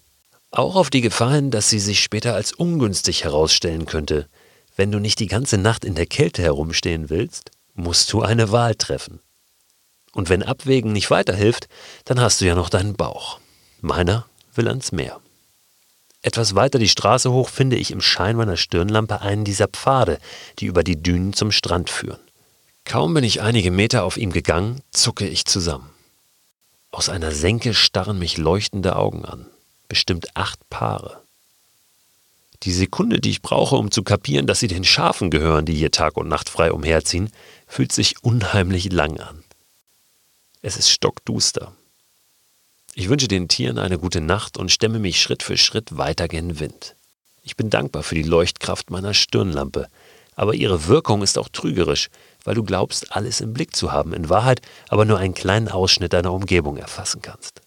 Auch 0.52 0.76
auf 0.76 0.90
die 0.90 1.02
Gefahr 1.02 1.34
hin, 1.34 1.52
dass 1.52 1.70
sie 1.70 1.80
sich 1.80 2.02
später 2.02 2.36
als 2.36 2.54
ungünstig 2.54 3.24
herausstellen 3.24 3.86
könnte. 3.86 4.28
Wenn 4.76 4.92
du 4.92 5.00
nicht 5.00 5.20
die 5.20 5.28
ganze 5.28 5.58
Nacht 5.58 5.86
in 5.86 5.96
der 5.96 6.06
Kälte 6.06 6.42
herumstehen 6.42 7.10
willst, 7.10 7.52
musst 7.74 8.12
du 8.14 8.22
eine 8.22 8.52
Wahl 8.52 8.76
treffen. 8.76 9.22
Und 10.14 10.30
wenn 10.30 10.44
Abwägen 10.44 10.92
nicht 10.92 11.12
weiterhilft, 11.12 11.68
dann 12.06 12.20
hast 12.20 12.42
du 12.42 12.46
ja 12.46 12.56
noch 12.56 12.70
deinen 12.70 12.96
Bauch. 12.96 13.40
Meiner 13.82 14.26
will 14.56 14.68
ans 14.68 14.92
Meer. 14.92 15.20
Etwas 16.22 16.54
weiter 16.56 16.80
die 16.80 16.90
Straße 16.90 17.32
hoch 17.32 17.50
finde 17.50 17.78
ich 17.78 17.92
im 17.92 18.02
Schein 18.02 18.36
meiner 18.36 18.58
Stirnlampe 18.58 19.22
einen 19.22 19.46
dieser 19.46 19.68
Pfade, 19.68 20.20
die 20.60 20.66
über 20.66 20.84
die 20.84 21.02
Dünen 21.02 21.34
zum 21.34 21.52
Strand 21.52 21.90
führen. 21.90 22.20
Kaum 22.84 23.14
bin 23.14 23.24
ich 23.24 23.42
einige 23.42 23.72
Meter 23.72 24.04
auf 24.04 24.18
ihm 24.18 24.32
gegangen, 24.32 24.82
zucke 24.92 25.28
ich 25.28 25.46
zusammen. 25.46 25.90
Aus 26.92 27.08
einer 27.08 27.32
Senke 27.32 27.74
starren 27.74 28.20
mich 28.20 28.38
leuchtende 28.38 28.96
Augen 28.96 29.24
an, 29.24 29.46
bestimmt 29.88 30.36
acht 30.36 30.60
Paare. 30.70 31.22
Die 32.64 32.74
Sekunde, 32.74 33.22
die 33.22 33.30
ich 33.30 33.42
brauche, 33.42 33.78
um 33.78 33.90
zu 33.90 34.04
kapieren, 34.04 34.48
dass 34.48 34.60
sie 34.60 34.68
den 34.68 34.84
Schafen 34.84 35.30
gehören, 35.30 35.66
die 35.66 35.76
hier 35.76 35.92
Tag 35.92 36.18
und 36.18 36.28
Nacht 36.28 36.50
frei 36.50 36.74
umherziehen, 36.74 37.32
fühlt 37.68 37.94
sich 37.94 38.22
unheimlich 38.24 38.92
lang 38.92 39.20
an. 39.20 39.44
Es 40.62 40.76
ist 40.76 40.90
stockduster. 40.90 41.74
Ich 42.94 43.08
wünsche 43.08 43.30
den 43.30 43.48
Tieren 43.48 43.78
eine 43.78 43.98
gute 43.98 44.20
Nacht 44.20 44.58
und 44.58 44.72
stemme 44.72 45.00
mich 45.00 45.22
Schritt 45.22 45.42
für 45.42 45.56
Schritt 45.56 45.98
weiter 45.98 46.28
gen 46.28 46.60
Wind. 46.60 46.98
Ich 47.44 47.56
bin 47.56 47.70
dankbar 47.70 48.04
für 48.04 48.16
die 48.16 48.24
Leuchtkraft 48.24 48.90
meiner 48.90 49.14
Stirnlampe, 49.14 49.88
aber 50.36 50.56
ihre 50.56 50.88
Wirkung 50.88 51.22
ist 51.22 51.38
auch 51.38 51.48
trügerisch, 51.48 52.10
weil 52.44 52.56
du 52.56 52.64
glaubst, 52.64 53.16
alles 53.16 53.40
im 53.40 53.54
Blick 53.54 53.74
zu 53.74 53.94
haben, 53.94 54.12
in 54.12 54.28
Wahrheit 54.28 54.62
aber 54.90 55.06
nur 55.06 55.18
einen 55.18 55.34
kleinen 55.34 55.70
Ausschnitt 55.70 56.12
deiner 56.12 56.34
Umgebung 56.34 56.76
erfassen 56.76 57.22
kannst. 57.22 57.62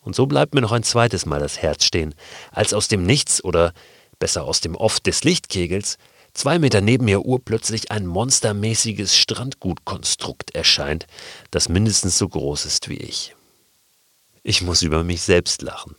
Und 0.00 0.16
so 0.16 0.24
bleibt 0.24 0.54
mir 0.54 0.62
noch 0.62 0.72
ein 0.72 0.82
zweites 0.82 1.26
Mal 1.26 1.40
das 1.40 1.60
Herz 1.60 1.84
stehen, 1.84 2.14
als 2.52 2.72
aus 2.72 2.88
dem 2.88 3.04
Nichts 3.04 3.44
oder 3.44 3.74
besser 4.18 4.44
aus 4.44 4.62
dem 4.62 4.76
Off 4.76 4.98
des 4.98 5.24
Lichtkegels 5.24 5.98
zwei 6.34 6.58
Meter 6.58 6.80
neben 6.80 7.06
mir 7.06 7.24
urplötzlich 7.24 7.90
ein 7.90 8.06
monstermäßiges 8.06 9.16
Strandgutkonstrukt 9.16 10.54
erscheint, 10.54 11.06
das 11.50 11.68
mindestens 11.68 12.18
so 12.18 12.28
groß 12.28 12.66
ist 12.66 12.88
wie 12.88 12.98
ich. 12.98 13.34
Ich 14.42 14.60
muss 14.60 14.82
über 14.82 15.04
mich 15.04 15.22
selbst 15.22 15.62
lachen. 15.62 15.96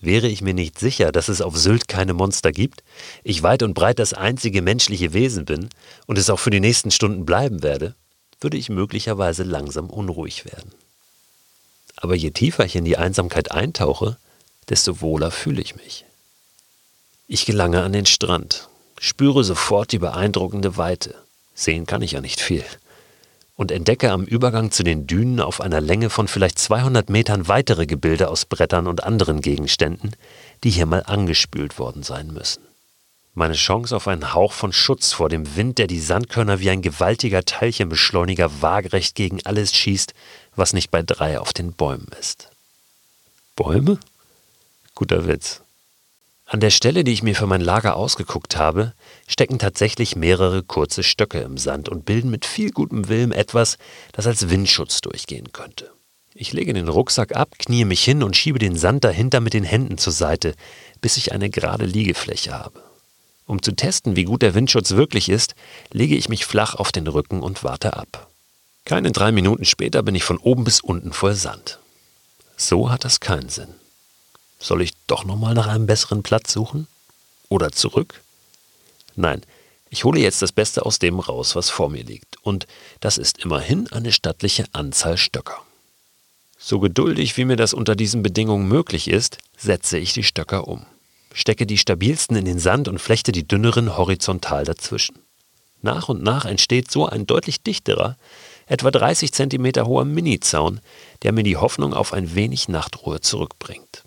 Wäre 0.00 0.28
ich 0.28 0.42
mir 0.42 0.54
nicht 0.54 0.78
sicher, 0.78 1.12
dass 1.12 1.28
es 1.28 1.40
auf 1.40 1.56
Sylt 1.56 1.88
keine 1.88 2.12
Monster 2.12 2.52
gibt, 2.52 2.82
ich 3.22 3.42
weit 3.42 3.62
und 3.62 3.74
breit 3.74 3.98
das 3.98 4.12
einzige 4.12 4.60
menschliche 4.60 5.12
Wesen 5.12 5.44
bin 5.44 5.70
und 6.06 6.18
es 6.18 6.28
auch 6.28 6.40
für 6.40 6.50
die 6.50 6.60
nächsten 6.60 6.90
Stunden 6.90 7.24
bleiben 7.24 7.62
werde, 7.62 7.94
würde 8.40 8.56
ich 8.58 8.68
möglicherweise 8.68 9.44
langsam 9.44 9.88
unruhig 9.88 10.44
werden. 10.44 10.72
Aber 11.96 12.14
je 12.14 12.32
tiefer 12.32 12.66
ich 12.66 12.76
in 12.76 12.84
die 12.84 12.98
Einsamkeit 12.98 13.50
eintauche, 13.52 14.18
desto 14.68 15.00
wohler 15.00 15.30
fühle 15.30 15.62
ich 15.62 15.76
mich. 15.76 16.04
Ich 17.26 17.46
gelange 17.46 17.82
an 17.82 17.92
den 17.92 18.04
Strand, 18.04 18.68
spüre 18.98 19.44
sofort 19.44 19.92
die 19.92 19.98
beeindruckende 19.98 20.76
Weite. 20.76 21.14
Sehen 21.54 21.86
kann 21.86 22.02
ich 22.02 22.12
ja 22.12 22.20
nicht 22.20 22.40
viel 22.40 22.64
und 23.56 23.70
entdecke 23.70 24.10
am 24.10 24.24
Übergang 24.24 24.70
zu 24.70 24.82
den 24.82 25.06
Dünen 25.06 25.40
auf 25.40 25.60
einer 25.60 25.80
Länge 25.80 26.10
von 26.10 26.26
vielleicht 26.28 26.58
200 26.58 27.08
Metern 27.08 27.46
weitere 27.48 27.86
Gebilde 27.86 28.28
aus 28.28 28.44
Brettern 28.44 28.86
und 28.86 29.04
anderen 29.04 29.40
Gegenständen, 29.40 30.16
die 30.64 30.70
hier 30.70 30.86
mal 30.86 31.04
angespült 31.04 31.78
worden 31.78 32.02
sein 32.02 32.32
müssen. 32.32 32.62
Meine 33.36 33.54
Chance 33.54 33.96
auf 33.96 34.06
einen 34.06 34.32
Hauch 34.32 34.52
von 34.52 34.72
Schutz 34.72 35.12
vor 35.12 35.28
dem 35.28 35.56
Wind, 35.56 35.78
der 35.78 35.88
die 35.88 36.00
Sandkörner 36.00 36.60
wie 36.60 36.70
ein 36.70 36.82
gewaltiger 36.82 37.44
Teilchenbeschleuniger 37.44 38.62
waagerecht 38.62 39.16
gegen 39.16 39.44
alles 39.44 39.74
schießt, 39.74 40.14
was 40.54 40.72
nicht 40.72 40.90
bei 40.90 41.02
drei 41.02 41.40
auf 41.40 41.52
den 41.52 41.72
Bäumen 41.72 42.08
ist. 42.20 42.48
Bäume? 43.56 43.98
Guter 44.94 45.26
Witz. 45.26 45.63
An 46.54 46.60
der 46.60 46.70
Stelle, 46.70 47.02
die 47.02 47.12
ich 47.12 47.24
mir 47.24 47.34
für 47.34 47.48
mein 47.48 47.60
Lager 47.60 47.96
ausgeguckt 47.96 48.56
habe, 48.56 48.92
stecken 49.26 49.58
tatsächlich 49.58 50.14
mehrere 50.14 50.62
kurze 50.62 51.02
Stöcke 51.02 51.40
im 51.40 51.58
Sand 51.58 51.88
und 51.88 52.04
bilden 52.04 52.30
mit 52.30 52.46
viel 52.46 52.70
gutem 52.70 53.08
Willen 53.08 53.32
etwas, 53.32 53.76
das 54.12 54.28
als 54.28 54.50
Windschutz 54.50 55.00
durchgehen 55.00 55.50
könnte. 55.50 55.90
Ich 56.32 56.52
lege 56.52 56.72
den 56.72 56.86
Rucksack 56.86 57.34
ab, 57.34 57.58
kniee 57.58 57.84
mich 57.84 58.04
hin 58.04 58.22
und 58.22 58.36
schiebe 58.36 58.60
den 58.60 58.76
Sand 58.76 59.02
dahinter 59.02 59.40
mit 59.40 59.52
den 59.52 59.64
Händen 59.64 59.98
zur 59.98 60.12
Seite, 60.12 60.54
bis 61.00 61.16
ich 61.16 61.32
eine 61.32 61.50
gerade 61.50 61.86
Liegefläche 61.86 62.52
habe. 62.52 62.80
Um 63.46 63.60
zu 63.60 63.72
testen, 63.72 64.14
wie 64.14 64.22
gut 64.22 64.42
der 64.42 64.54
Windschutz 64.54 64.92
wirklich 64.92 65.30
ist, 65.30 65.56
lege 65.90 66.14
ich 66.14 66.28
mich 66.28 66.46
flach 66.46 66.76
auf 66.76 66.92
den 66.92 67.08
Rücken 67.08 67.42
und 67.42 67.64
warte 67.64 67.96
ab. 67.96 68.28
Keine 68.84 69.10
drei 69.10 69.32
Minuten 69.32 69.64
später 69.64 70.04
bin 70.04 70.14
ich 70.14 70.22
von 70.22 70.38
oben 70.38 70.62
bis 70.62 70.80
unten 70.80 71.12
voll 71.12 71.34
Sand. 71.34 71.80
So 72.56 72.92
hat 72.92 73.04
das 73.04 73.18
keinen 73.18 73.48
Sinn. 73.48 73.74
Soll 74.64 74.80
ich 74.80 74.94
doch 75.06 75.26
nochmal 75.26 75.52
nach 75.52 75.66
einem 75.66 75.84
besseren 75.84 76.22
Platz 76.22 76.50
suchen? 76.50 76.86
Oder 77.50 77.70
zurück? 77.70 78.22
Nein, 79.14 79.42
Ich 79.90 80.04
hole 80.04 80.18
jetzt 80.18 80.40
das 80.40 80.52
Beste 80.52 80.86
aus 80.86 80.98
dem 80.98 81.20
raus, 81.20 81.54
was 81.54 81.68
vor 81.68 81.90
mir 81.90 82.02
liegt. 82.02 82.38
Und 82.42 82.66
das 83.00 83.18
ist 83.18 83.44
immerhin 83.44 83.92
eine 83.92 84.10
stattliche 84.10 84.64
Anzahl 84.72 85.18
Stöcker. 85.18 85.58
So 86.58 86.80
geduldig, 86.80 87.36
wie 87.36 87.44
mir 87.44 87.56
das 87.56 87.74
unter 87.74 87.94
diesen 87.94 88.22
Bedingungen 88.22 88.66
möglich 88.66 89.06
ist, 89.06 89.36
setze 89.56 89.98
ich 89.98 90.14
die 90.14 90.24
Stöcker 90.24 90.66
um, 90.66 90.86
stecke 91.34 91.66
die 91.66 91.78
stabilsten 91.78 92.34
in 92.36 92.46
den 92.46 92.58
Sand 92.58 92.88
und 92.88 92.98
flechte 92.98 93.32
die 93.32 93.46
dünneren 93.46 93.98
horizontal 93.98 94.64
dazwischen. 94.64 95.18
Nach 95.82 96.08
und 96.08 96.22
nach 96.22 96.46
entsteht 96.46 96.90
so 96.90 97.06
ein 97.06 97.26
deutlich 97.26 97.62
dichterer, 97.62 98.16
etwa 98.66 98.90
30 98.90 99.30
cm 99.30 99.84
hoher 99.84 100.06
Mini-Zaun, 100.06 100.80
der 101.22 101.32
mir 101.32 101.44
die 101.44 101.58
Hoffnung 101.58 101.92
auf 101.92 102.14
ein 102.14 102.34
wenig 102.34 102.68
Nachtruhe 102.68 103.20
zurückbringt. 103.20 104.03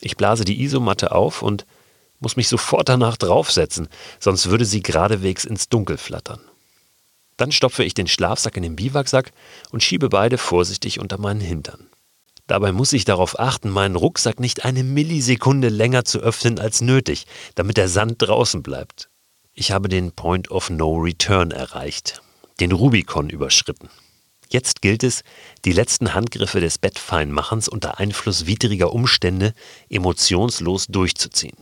Ich 0.00 0.16
blase 0.16 0.44
die 0.44 0.62
Isomatte 0.62 1.12
auf 1.12 1.42
und 1.42 1.66
muss 2.20 2.36
mich 2.36 2.48
sofort 2.48 2.88
danach 2.88 3.16
draufsetzen, 3.16 3.88
sonst 4.20 4.50
würde 4.50 4.64
sie 4.64 4.82
geradewegs 4.82 5.44
ins 5.44 5.68
Dunkel 5.68 5.96
flattern. 5.96 6.40
Dann 7.36 7.52
stopfe 7.52 7.84
ich 7.84 7.94
den 7.94 8.06
Schlafsack 8.06 8.56
in 8.56 8.62
den 8.62 8.76
Biwaksack 8.76 9.32
und 9.70 9.82
schiebe 9.82 10.08
beide 10.08 10.38
vorsichtig 10.38 11.00
unter 11.00 11.18
meinen 11.18 11.40
Hintern. 11.40 11.88
Dabei 12.46 12.72
muss 12.72 12.92
ich 12.92 13.04
darauf 13.04 13.38
achten, 13.38 13.70
meinen 13.70 13.96
Rucksack 13.96 14.40
nicht 14.40 14.64
eine 14.64 14.84
Millisekunde 14.84 15.68
länger 15.68 16.04
zu 16.04 16.20
öffnen 16.20 16.58
als 16.58 16.80
nötig, 16.80 17.26
damit 17.56 17.76
der 17.76 17.88
Sand 17.88 18.16
draußen 18.18 18.62
bleibt. 18.62 19.08
Ich 19.52 19.72
habe 19.72 19.88
den 19.88 20.12
Point 20.12 20.50
of 20.50 20.70
No 20.70 20.96
Return 20.96 21.50
erreicht, 21.50 22.22
den 22.60 22.72
Rubikon 22.72 23.30
überschritten. 23.30 23.90
Jetzt 24.48 24.80
gilt 24.80 25.02
es, 25.02 25.22
die 25.64 25.72
letzten 25.72 26.14
Handgriffe 26.14 26.60
des 26.60 26.78
Bettfeinmachens 26.78 27.68
unter 27.68 27.98
Einfluss 27.98 28.46
widriger 28.46 28.92
Umstände 28.92 29.54
emotionslos 29.90 30.86
durchzuziehen. 30.86 31.56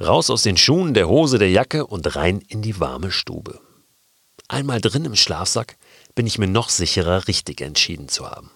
Raus 0.00 0.30
aus 0.30 0.42
den 0.42 0.56
Schuhen, 0.56 0.94
der 0.94 1.08
Hose, 1.08 1.38
der 1.38 1.50
Jacke 1.50 1.86
und 1.86 2.14
rein 2.14 2.40
in 2.48 2.62
die 2.62 2.78
warme 2.78 3.10
Stube. 3.10 3.60
Einmal 4.46 4.80
drin 4.80 5.04
im 5.04 5.16
Schlafsack 5.16 5.76
bin 6.14 6.26
ich 6.26 6.38
mir 6.38 6.46
noch 6.46 6.68
sicherer, 6.68 7.28
richtig 7.28 7.60
entschieden 7.60 8.08
zu 8.08 8.30
haben. 8.30 8.50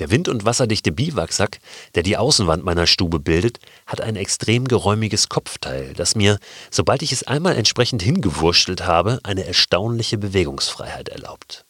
Der 0.00 0.10
wind- 0.10 0.28
und 0.28 0.44
wasserdichte 0.44 0.90
Biwaksack, 0.90 1.60
der 1.94 2.02
die 2.02 2.16
Außenwand 2.16 2.64
meiner 2.64 2.86
Stube 2.88 3.20
bildet, 3.20 3.60
hat 3.86 4.00
ein 4.00 4.16
extrem 4.16 4.66
geräumiges 4.66 5.28
Kopfteil, 5.28 5.94
das 5.94 6.16
mir, 6.16 6.38
sobald 6.70 7.02
ich 7.02 7.12
es 7.12 7.22
einmal 7.22 7.56
entsprechend 7.56 8.02
hingewurschtelt 8.02 8.86
habe, 8.86 9.20
eine 9.22 9.46
erstaunliche 9.46 10.18
Bewegungsfreiheit 10.18 11.08
erlaubt. 11.10 11.64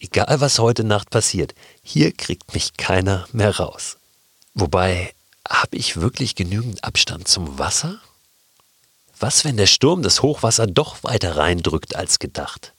Egal 0.00 0.40
was 0.40 0.58
heute 0.58 0.84
Nacht 0.84 1.10
passiert, 1.10 1.54
hier 1.82 2.12
kriegt 2.12 2.54
mich 2.54 2.76
keiner 2.76 3.26
mehr 3.32 3.56
raus. 3.56 3.96
Wobei, 4.54 5.12
habe 5.48 5.76
ich 5.76 6.00
wirklich 6.00 6.34
genügend 6.34 6.84
Abstand 6.84 7.26
zum 7.26 7.58
Wasser? 7.58 8.00
Was, 9.18 9.44
wenn 9.44 9.56
der 9.56 9.66
Sturm 9.66 10.02
das 10.02 10.22
Hochwasser 10.22 10.66
doch 10.66 11.02
weiter 11.02 11.36
reindrückt 11.36 11.96
als 11.96 12.18
gedacht? 12.18 12.74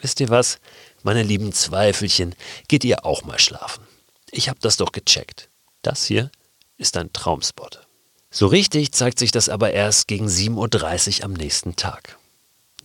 Wisst 0.00 0.20
ihr 0.20 0.28
was, 0.28 0.58
meine 1.02 1.22
lieben 1.22 1.52
Zweifelchen, 1.52 2.34
geht 2.68 2.84
ihr 2.84 3.06
auch 3.06 3.24
mal 3.24 3.38
schlafen. 3.38 3.86
Ich 4.30 4.48
hab 4.48 4.60
das 4.60 4.76
doch 4.76 4.92
gecheckt. 4.92 5.48
Das 5.82 6.04
hier 6.04 6.30
ist 6.76 6.96
ein 6.96 7.12
Traumspot. 7.12 7.86
So 8.30 8.46
richtig 8.46 8.92
zeigt 8.92 9.18
sich 9.18 9.30
das 9.30 9.48
aber 9.48 9.72
erst 9.72 10.06
gegen 10.06 10.26
7.30 10.26 11.20
Uhr 11.20 11.24
am 11.24 11.32
nächsten 11.32 11.76
Tag. 11.76 12.17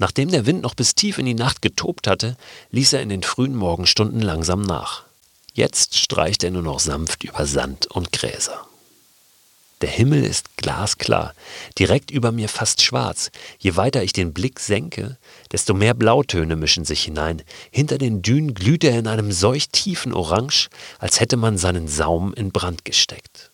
Nachdem 0.03 0.31
der 0.31 0.45
Wind 0.45 0.63
noch 0.63 0.75
bis 0.75 0.95
tief 0.95 1.17
in 1.17 1.25
die 1.25 1.33
Nacht 1.33 1.61
getobt 1.61 2.07
hatte, 2.07 2.35
ließ 2.71 2.91
er 2.91 3.01
in 3.01 3.07
den 3.07 3.23
frühen 3.23 3.55
Morgenstunden 3.55 4.21
langsam 4.21 4.61
nach. 4.61 5.03
Jetzt 5.53 5.97
streicht 5.97 6.43
er 6.43 6.51
nur 6.51 6.61
noch 6.61 6.81
sanft 6.81 7.23
über 7.23 7.45
Sand 7.45 7.87
und 7.87 8.11
Gräser. 8.11 8.67
Der 9.79 9.89
Himmel 9.89 10.25
ist 10.25 10.57
glasklar, 10.57 11.33
direkt 11.79 12.11
über 12.11 12.33
mir 12.33 12.49
fast 12.49 12.81
schwarz. 12.81 13.31
Je 13.59 13.77
weiter 13.77 14.03
ich 14.03 14.11
den 14.11 14.33
Blick 14.33 14.59
senke, 14.59 15.17
desto 15.53 15.73
mehr 15.73 15.93
Blautöne 15.93 16.57
mischen 16.57 16.83
sich 16.83 17.03
hinein. 17.03 17.41
Hinter 17.71 17.97
den 17.97 18.21
Dünen 18.21 18.55
glüht 18.55 18.83
er 18.83 18.99
in 18.99 19.07
einem 19.07 19.31
solch 19.31 19.69
tiefen 19.69 20.13
Orange, 20.13 20.67
als 20.99 21.21
hätte 21.21 21.37
man 21.37 21.57
seinen 21.57 21.87
Saum 21.87 22.33
in 22.33 22.51
Brand 22.51 22.83
gesteckt. 22.83 23.51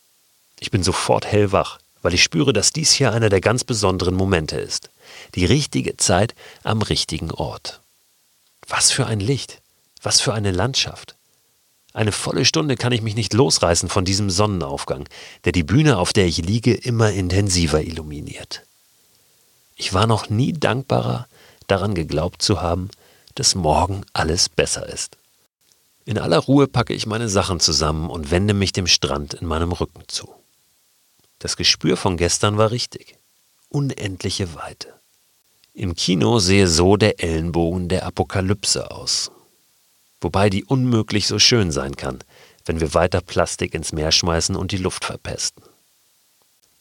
Ich 0.59 0.71
bin 0.71 0.81
sofort 0.81 1.27
hellwach, 1.27 1.77
weil 2.01 2.15
ich 2.15 2.23
spüre, 2.23 2.53
dass 2.53 2.73
dies 2.73 2.91
hier 2.91 3.11
einer 3.11 3.29
der 3.29 3.39
ganz 3.39 3.63
besonderen 3.63 4.15
Momente 4.15 4.57
ist. 4.59 4.89
Die 5.35 5.45
richtige 5.45 5.97
Zeit 5.97 6.35
am 6.63 6.81
richtigen 6.81 7.31
Ort. 7.31 7.81
Was 8.67 8.91
für 8.91 9.05
ein 9.05 9.19
Licht, 9.19 9.61
was 10.01 10.21
für 10.21 10.33
eine 10.33 10.51
Landschaft. 10.51 11.15
Eine 11.93 12.11
volle 12.11 12.45
Stunde 12.45 12.75
kann 12.75 12.91
ich 12.91 13.01
mich 13.01 13.15
nicht 13.15 13.33
losreißen 13.33 13.89
von 13.89 14.05
diesem 14.05 14.29
Sonnenaufgang, 14.29 15.07
der 15.43 15.51
die 15.51 15.63
Bühne, 15.63 15.97
auf 15.97 16.13
der 16.13 16.27
ich 16.27 16.37
liege, 16.37 16.73
immer 16.73 17.11
intensiver 17.11 17.81
illuminiert. 17.81 18.63
Ich 19.75 19.93
war 19.93 20.07
noch 20.07 20.29
nie 20.29 20.53
dankbarer, 20.53 21.27
daran 21.67 21.95
geglaubt 21.95 22.41
zu 22.41 22.61
haben, 22.61 22.89
dass 23.35 23.55
morgen 23.55 24.05
alles 24.13 24.49
besser 24.49 24.87
ist. 24.87 25.17
In 26.05 26.17
aller 26.17 26.39
Ruhe 26.39 26.67
packe 26.67 26.93
ich 26.93 27.05
meine 27.05 27.29
Sachen 27.29 27.59
zusammen 27.59 28.09
und 28.09 28.31
wende 28.31 28.53
mich 28.53 28.71
dem 28.71 28.87
Strand 28.87 29.35
in 29.35 29.47
meinem 29.47 29.71
Rücken 29.71 30.03
zu. 30.07 30.33
Das 31.39 31.55
Gespür 31.55 31.97
von 31.97 32.17
gestern 32.17 32.57
war 32.57 32.71
richtig. 32.71 33.15
Unendliche 33.69 34.55
Weite. 34.55 34.98
Im 35.79 35.95
Kino 35.95 36.39
sehe 36.39 36.67
so 36.67 36.97
der 36.97 37.23
Ellenbogen 37.23 37.87
der 37.87 38.05
Apokalypse 38.05 38.91
aus 38.91 39.31
wobei 40.21 40.49
die 40.49 40.65
unmöglich 40.65 41.27
so 41.27 41.39
schön 41.39 41.71
sein 41.71 41.95
kann, 41.95 42.19
wenn 42.65 42.79
wir 42.79 42.93
weiter 42.93 43.21
Plastik 43.21 43.73
ins 43.73 43.91
Meer 43.91 44.11
schmeißen 44.11 44.55
und 44.55 44.71
die 44.71 44.77
Luft 44.77 45.05
verpesten. 45.05 45.63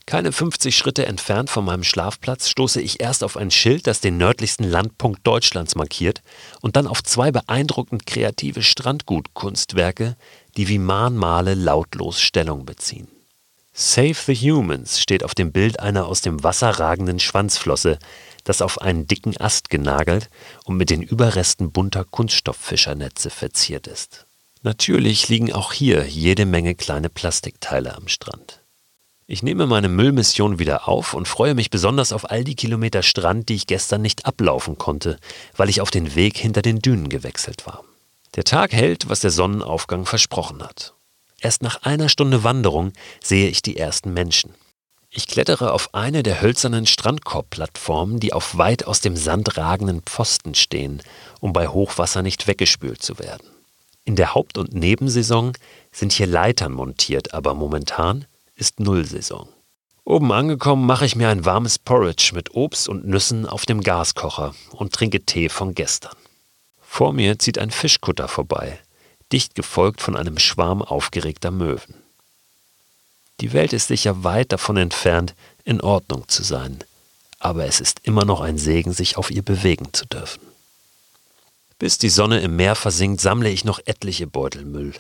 Keine 0.06 0.32
50 0.32 0.76
Schritte 0.76 1.04
entfernt 1.04 1.50
von 1.50 1.66
meinem 1.66 1.84
Schlafplatz 1.84 2.48
stoße 2.48 2.80
ich 2.80 3.00
erst 3.00 3.22
auf 3.22 3.36
ein 3.36 3.50
Schild, 3.50 3.86
das 3.86 4.00
den 4.00 4.16
nördlichsten 4.16 4.64
Landpunkt 4.64 5.26
Deutschlands 5.26 5.74
markiert, 5.74 6.22
und 6.62 6.76
dann 6.76 6.86
auf 6.86 7.02
zwei 7.02 7.30
beeindruckend 7.30 8.06
kreative 8.06 8.62
Strandgutkunstwerke, 8.62 10.16
die 10.56 10.68
wie 10.68 10.78
Mahnmale 10.78 11.54
lautlos 11.54 12.22
Stellung 12.22 12.64
beziehen. 12.64 13.08
Save 13.74 14.16
the 14.26 14.34
Humans 14.34 14.98
steht 14.98 15.22
auf 15.22 15.34
dem 15.34 15.52
Bild 15.52 15.78
einer 15.78 16.06
aus 16.06 16.22
dem 16.22 16.42
Wasser 16.42 16.70
ragenden 16.70 17.20
Schwanzflosse, 17.20 17.98
das 18.48 18.62
auf 18.62 18.80
einen 18.80 19.06
dicken 19.06 19.36
Ast 19.36 19.68
genagelt 19.68 20.30
und 20.64 20.76
mit 20.76 20.90
den 20.90 21.02
Überresten 21.02 21.70
bunter 21.70 22.04
Kunststofffischernetze 22.04 23.30
verziert 23.30 23.86
ist. 23.86 24.26
Natürlich 24.62 25.28
liegen 25.28 25.52
auch 25.52 25.72
hier 25.72 26.06
jede 26.06 26.46
Menge 26.46 26.74
kleine 26.74 27.10
Plastikteile 27.10 27.94
am 27.94 28.08
Strand. 28.08 28.62
Ich 29.26 29.42
nehme 29.42 29.66
meine 29.66 29.90
Müllmission 29.90 30.58
wieder 30.58 30.88
auf 30.88 31.12
und 31.12 31.28
freue 31.28 31.54
mich 31.54 31.68
besonders 31.68 32.12
auf 32.12 32.30
all 32.30 32.44
die 32.44 32.56
Kilometer 32.56 33.02
Strand, 33.02 33.50
die 33.50 33.56
ich 33.56 33.66
gestern 33.66 34.00
nicht 34.00 34.24
ablaufen 34.24 34.78
konnte, 34.78 35.18
weil 35.54 35.68
ich 35.68 35.82
auf 35.82 35.90
den 35.90 36.14
Weg 36.14 36.38
hinter 36.38 36.62
den 36.62 36.78
Dünen 36.78 37.10
gewechselt 37.10 37.66
war. 37.66 37.84
Der 38.36 38.44
Tag 38.44 38.72
hält, 38.72 39.10
was 39.10 39.20
der 39.20 39.30
Sonnenaufgang 39.30 40.06
versprochen 40.06 40.62
hat. 40.62 40.94
Erst 41.40 41.62
nach 41.62 41.82
einer 41.82 42.08
Stunde 42.08 42.42
Wanderung 42.42 42.92
sehe 43.22 43.48
ich 43.50 43.60
die 43.60 43.76
ersten 43.76 44.14
Menschen. 44.14 44.54
Ich 45.10 45.26
klettere 45.26 45.72
auf 45.72 45.94
eine 45.94 46.22
der 46.22 46.42
hölzernen 46.42 46.86
Strandkorbplattformen, 46.86 48.20
die 48.20 48.32
auf 48.32 48.58
weit 48.58 48.86
aus 48.86 49.00
dem 49.00 49.16
Sand 49.16 49.56
ragenden 49.56 50.02
Pfosten 50.02 50.54
stehen, 50.54 51.02
um 51.40 51.52
bei 51.52 51.68
Hochwasser 51.68 52.22
nicht 52.22 52.46
weggespült 52.46 53.00
zu 53.02 53.18
werden. 53.18 53.48
In 54.04 54.16
der 54.16 54.34
Haupt- 54.34 54.58
und 54.58 54.74
Nebensaison 54.74 55.52
sind 55.92 56.12
hier 56.12 56.26
Leitern 56.26 56.72
montiert, 56.72 57.34
aber 57.34 57.54
momentan 57.54 58.26
ist 58.54 58.80
Nullsaison. 58.80 59.48
Oben 60.04 60.32
angekommen 60.32 60.86
mache 60.86 61.04
ich 61.04 61.16
mir 61.16 61.28
ein 61.28 61.44
warmes 61.44 61.78
Porridge 61.78 62.32
mit 62.34 62.54
Obst 62.54 62.88
und 62.88 63.06
Nüssen 63.06 63.46
auf 63.46 63.66
dem 63.66 63.82
Gaskocher 63.82 64.54
und 64.72 64.94
trinke 64.94 65.26
Tee 65.26 65.48
von 65.48 65.74
gestern. 65.74 66.16
Vor 66.80 67.12
mir 67.12 67.38
zieht 67.38 67.58
ein 67.58 67.70
Fischkutter 67.70 68.28
vorbei, 68.28 68.78
dicht 69.32 69.54
gefolgt 69.54 70.00
von 70.00 70.16
einem 70.16 70.38
Schwarm 70.38 70.80
aufgeregter 70.80 71.50
Möwen. 71.50 71.94
Die 73.40 73.52
Welt 73.52 73.72
ist 73.72 73.88
sicher 73.88 74.24
weit 74.24 74.52
davon 74.52 74.76
entfernt, 74.76 75.34
in 75.64 75.80
Ordnung 75.80 76.26
zu 76.28 76.42
sein, 76.42 76.78
aber 77.38 77.66
es 77.66 77.80
ist 77.80 78.00
immer 78.02 78.24
noch 78.24 78.40
ein 78.40 78.58
Segen, 78.58 78.92
sich 78.92 79.16
auf 79.16 79.30
ihr 79.30 79.42
bewegen 79.42 79.92
zu 79.92 80.06
dürfen. 80.06 80.40
Bis 81.78 81.98
die 81.98 82.08
Sonne 82.08 82.40
im 82.40 82.56
Meer 82.56 82.74
versinkt, 82.74 83.20
sammle 83.20 83.50
ich 83.50 83.64
noch 83.64 83.78
etliche 83.84 84.26
Beutel 84.26 84.64
Müll, 84.64 84.92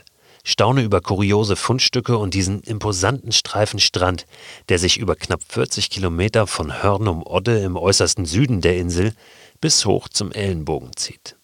staune 0.44 0.82
über 0.82 1.00
kuriose 1.00 1.56
Fundstücke 1.56 2.16
und 2.16 2.34
diesen 2.34 2.60
imposanten 2.62 3.32
Streifen 3.32 3.80
Strand, 3.80 4.26
der 4.68 4.78
sich 4.78 4.98
über 4.98 5.16
knapp 5.16 5.40
40 5.48 5.90
Kilometer 5.90 6.46
von 6.46 6.80
Hörnum 6.80 7.24
Odde 7.26 7.58
im 7.58 7.76
äußersten 7.76 8.24
Süden 8.24 8.60
der 8.60 8.76
Insel 8.76 9.14
bis 9.60 9.84
hoch 9.84 10.08
zum 10.08 10.30
Ellenbogen 10.30 10.96
zieht. 10.96 11.34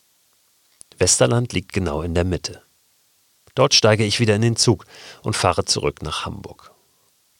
Westerland 0.99 1.53
liegt 1.53 1.73
genau 1.73 2.03
in 2.03 2.15
der 2.15 2.25
Mitte. 2.25 2.63
Dort 3.57 3.75
steige 3.75 4.05
ich 4.05 4.21
wieder 4.21 4.37
in 4.37 4.43
den 4.43 4.57
Zug 4.57 4.87
und 5.23 5.35
fahre 5.35 5.65
zurück 5.65 6.03
nach 6.03 6.25
Hamburg. 6.25 6.74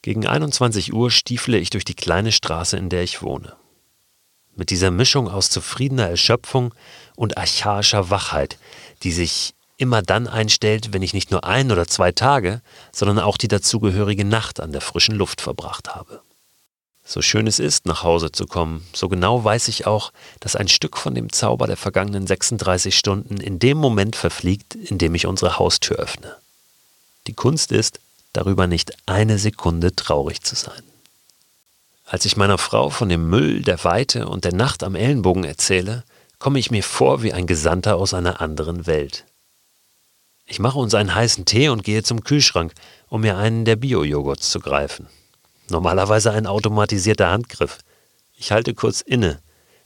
Gegen 0.05 0.27
21 0.27 0.93
Uhr 0.93 1.09
stiefle 1.09 1.57
ich 1.57 1.71
durch 1.71 1.83
die 1.83 1.95
kleine 1.95 2.31
Straße, 2.31 2.77
in 2.77 2.89
der 2.89 3.01
ich 3.01 3.23
wohne. 3.23 3.55
Mit 4.55 4.69
dieser 4.69 4.91
Mischung 4.91 5.27
aus 5.27 5.49
zufriedener 5.49 6.07
Erschöpfung 6.07 6.75
und 7.15 7.39
archaischer 7.39 8.11
Wachheit, 8.11 8.59
die 9.01 9.11
sich 9.11 9.55
immer 9.77 10.03
dann 10.03 10.27
einstellt, 10.27 10.93
wenn 10.93 11.01
ich 11.01 11.15
nicht 11.15 11.31
nur 11.31 11.43
ein 11.43 11.71
oder 11.71 11.87
zwei 11.87 12.11
Tage, 12.11 12.61
sondern 12.91 13.17
auch 13.17 13.35
die 13.35 13.47
dazugehörige 13.47 14.25
Nacht 14.25 14.59
an 14.59 14.73
der 14.73 14.81
frischen 14.81 15.15
Luft 15.15 15.41
verbracht 15.41 15.95
habe. 15.95 16.21
So 17.03 17.23
schön 17.23 17.47
es 17.47 17.57
ist, 17.57 17.87
nach 17.87 18.03
Hause 18.03 18.31
zu 18.31 18.45
kommen, 18.45 18.85
so 18.93 19.09
genau 19.09 19.43
weiß 19.43 19.69
ich 19.69 19.87
auch, 19.87 20.13
dass 20.39 20.55
ein 20.55 20.67
Stück 20.67 20.97
von 20.97 21.15
dem 21.15 21.31
Zauber 21.31 21.65
der 21.65 21.77
vergangenen 21.77 22.27
36 22.27 22.95
Stunden 22.95 23.37
in 23.37 23.57
dem 23.57 23.79
Moment 23.79 24.15
verfliegt, 24.15 24.75
in 24.75 24.99
dem 24.99 25.15
ich 25.15 25.25
unsere 25.25 25.57
Haustür 25.57 25.97
öffne. 25.97 26.35
Die 27.25 27.33
Kunst 27.33 27.71
ist, 27.71 27.99
darüber 28.37 28.67
nicht 28.67 28.93
eine 29.05 29.37
Sekunde 29.37 29.95
traurig 29.95 30.41
zu 30.41 30.55
sein. 30.55 30.83
Als 32.05 32.25
ich 32.25 32.37
meiner 32.37 32.57
Frau 32.57 32.89
von 32.89 33.09
dem 33.09 33.29
Müll, 33.29 33.61
der 33.61 33.83
Weite 33.83 34.27
und 34.27 34.45
der 34.45 34.53
Nacht 34.53 34.83
am 34.83 34.95
Ellenbogen 34.95 35.43
erzähle, 35.43 36.03
komme 36.37 36.59
ich 36.59 36.69
mir 36.69 36.83
vor 36.83 37.23
wie 37.23 37.33
ein 37.33 37.47
Gesandter 37.47 37.95
aus 37.95 38.13
einer 38.13 38.41
anderen 38.41 38.85
Welt. 38.85 39.25
Ich 40.45 40.59
mache 40.59 40.77
uns 40.77 40.93
einen 40.93 41.15
heißen 41.15 41.45
Tee 41.45 41.69
und 41.69 41.83
gehe 41.83 42.03
zum 42.03 42.23
Kühlschrank, 42.23 42.73
um 43.07 43.21
mir 43.21 43.37
einen 43.37 43.65
der 43.65 43.75
Bio-Joghurts 43.75 44.51
zu 44.51 44.59
greifen. 44.59 45.07
Normalerweise 45.69 46.31
ein 46.31 46.45
automatisierter 46.45 47.31
Handgriff. 47.31 47.79
Ich 48.37 48.51
halte 48.51 48.75
kurz 48.75 49.01
inne, 49.01 49.39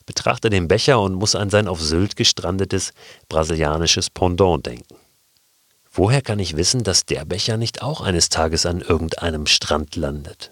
betrachte 0.06 0.50
den 0.50 0.68
Becher 0.68 1.00
und 1.00 1.14
muss 1.14 1.36
an 1.36 1.50
sein 1.50 1.70
auf 1.70 1.82
Sylt 1.82 2.18
gestrandetes 2.18 2.92
brasilianisches 3.30 4.10
Pendant 4.10 4.66
denken. 4.66 4.99
Woher 5.92 6.22
kann 6.22 6.40
ich 6.40 6.56
wissen, 6.56 6.84
dass 6.84 7.06
der 7.06 7.26
Becher 7.26 7.58
nicht 7.58 7.82
auch 7.82 8.02
eines 8.02 8.30
Tages 8.30 8.66
an 8.66 8.82
irgendeinem 8.82 9.48
Strand 9.48 9.96
landet? 9.96 10.52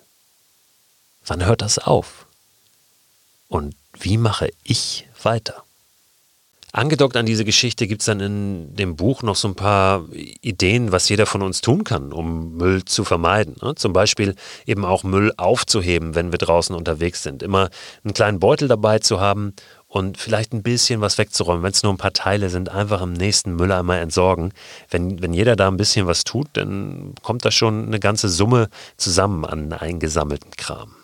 Wann 1.26 1.45
hört 1.45 1.62
das 1.62 1.78
auf? 1.78 2.26
Und 3.47 3.76
wie 3.93 4.17
mache 4.17 4.50
ich 4.63 5.08
weiter? 5.21 5.63
Angedockt 6.73 7.15
an 7.15 7.26
diese 7.26 7.45
Geschichte 7.45 7.88
gibt 7.88 8.02
es 8.02 8.08
dann 8.08 8.19
in 8.19 8.76
dem 8.76 8.97
Buch 8.97 9.23
noch 9.23 9.36
so 9.36 9.47
ein 9.47 9.56
paar 9.56 10.06
Ideen, 10.12 10.91
was 10.91 11.08
jeder 11.10 11.26
von 11.26 11.41
uns 11.41 11.62
tun 11.62 11.84
kann, 11.84 12.12
um 12.12 12.58
Müll 12.58 12.84
zu 12.84 13.06
vermeiden. 13.06 13.56
Ne? 13.62 13.73
Zum 13.76 13.93
Beispiel 13.93 14.36
eben 14.65 14.84
auch 14.84 15.04
Müll 15.04 15.34
aufzuheben, 15.38 16.13
wenn 16.13 16.32
wir 16.32 16.38
draußen 16.38 16.76
unterwegs 16.76 17.23
sind. 17.23 17.41
Immer 17.41 17.69
einen 18.04 18.13
kleinen 18.13 18.39
Beutel 18.39 18.67
dabei 18.67 19.00
zu 19.00 19.19
haben 19.19 19.54
und 19.88 20.17
vielleicht 20.17 20.54
ein 20.54 20.63
bisschen 20.63 21.02
was 21.02 21.17
wegzuräumen. 21.17 21.63
Wenn 21.63 21.71
es 21.71 21.84
nur 21.84 21.93
ein 21.93 21.97
paar 21.97 22.13
Teile 22.13 22.50
sind, 22.50 22.69
einfach 22.69 23.02
im 23.02 23.13
nächsten 23.13 23.56
Mülleimer 23.56 23.97
entsorgen. 24.00 24.54
Wenn, 24.89 25.21
wenn 25.21 25.34
jeder 25.34 25.56
da 25.56 25.67
ein 25.67 25.78
bisschen 25.78 26.08
was 26.08 26.23
tut, 26.23 26.47
dann 26.54 27.15
kommt 27.23 27.45
da 27.45 27.52
schon 27.52 27.86
eine 27.88 28.00
ganze 28.00 28.30
Summe 28.30 28.69
zusammen 28.97 29.45
an 29.45 29.71
eingesammelten 29.71 30.52
Kram. 30.52 30.95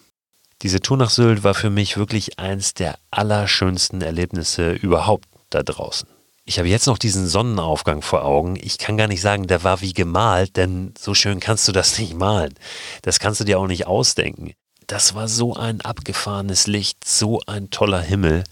Diese 0.62 0.80
Tour 0.80 0.98
nach 0.98 1.10
Sylt 1.10 1.43
war 1.43 1.56
für 1.56 1.69
mich 1.69 1.98
wirklich 1.98 2.39
eins 2.39 2.74
der 2.74 2.96
allerschönsten 3.12 4.02
Erlebnisse 4.02 4.74
überhaupt 4.74 5.28
da 5.50 5.63
draußen. 5.63 6.08
Ich 6.46 6.60
habe 6.60 6.67
jetzt 6.67 6.88
noch 6.88 6.98
diesen 6.98 7.28
Sonnenaufgang 7.28 8.02
vor 8.02 8.26
Augen. 8.26 8.58
Ich 8.62 8.78
kann 8.78 8.98
gar 8.98 9.08
nicht 9.08 9.22
sagen, 9.22 9.48
der 9.48 9.63
war 9.63 9.80
wie 9.80 9.93
gemalt, 9.93 10.58
denn 10.58 10.93
so 11.00 11.13
schön 11.13 11.39
kannst 11.39 11.67
du 11.67 11.72
das 11.72 11.98
nicht 12.00 12.15
malen. 12.15 12.54
Das 13.02 13.19
kannst 13.19 13.39
du 13.39 13.46
dir 13.46 13.60
auch 13.60 13.67
nicht 13.67 13.88
ausdenken. 13.88 14.54
Das 14.88 15.15
war 15.15 15.30
so 15.30 15.56
ein 15.56 15.80
abgefahrenes 15.80 16.67
Licht, 16.67 17.08
so 17.08 17.41
ein 17.48 17.69
toller 17.69 18.02
Himmel 18.02 18.43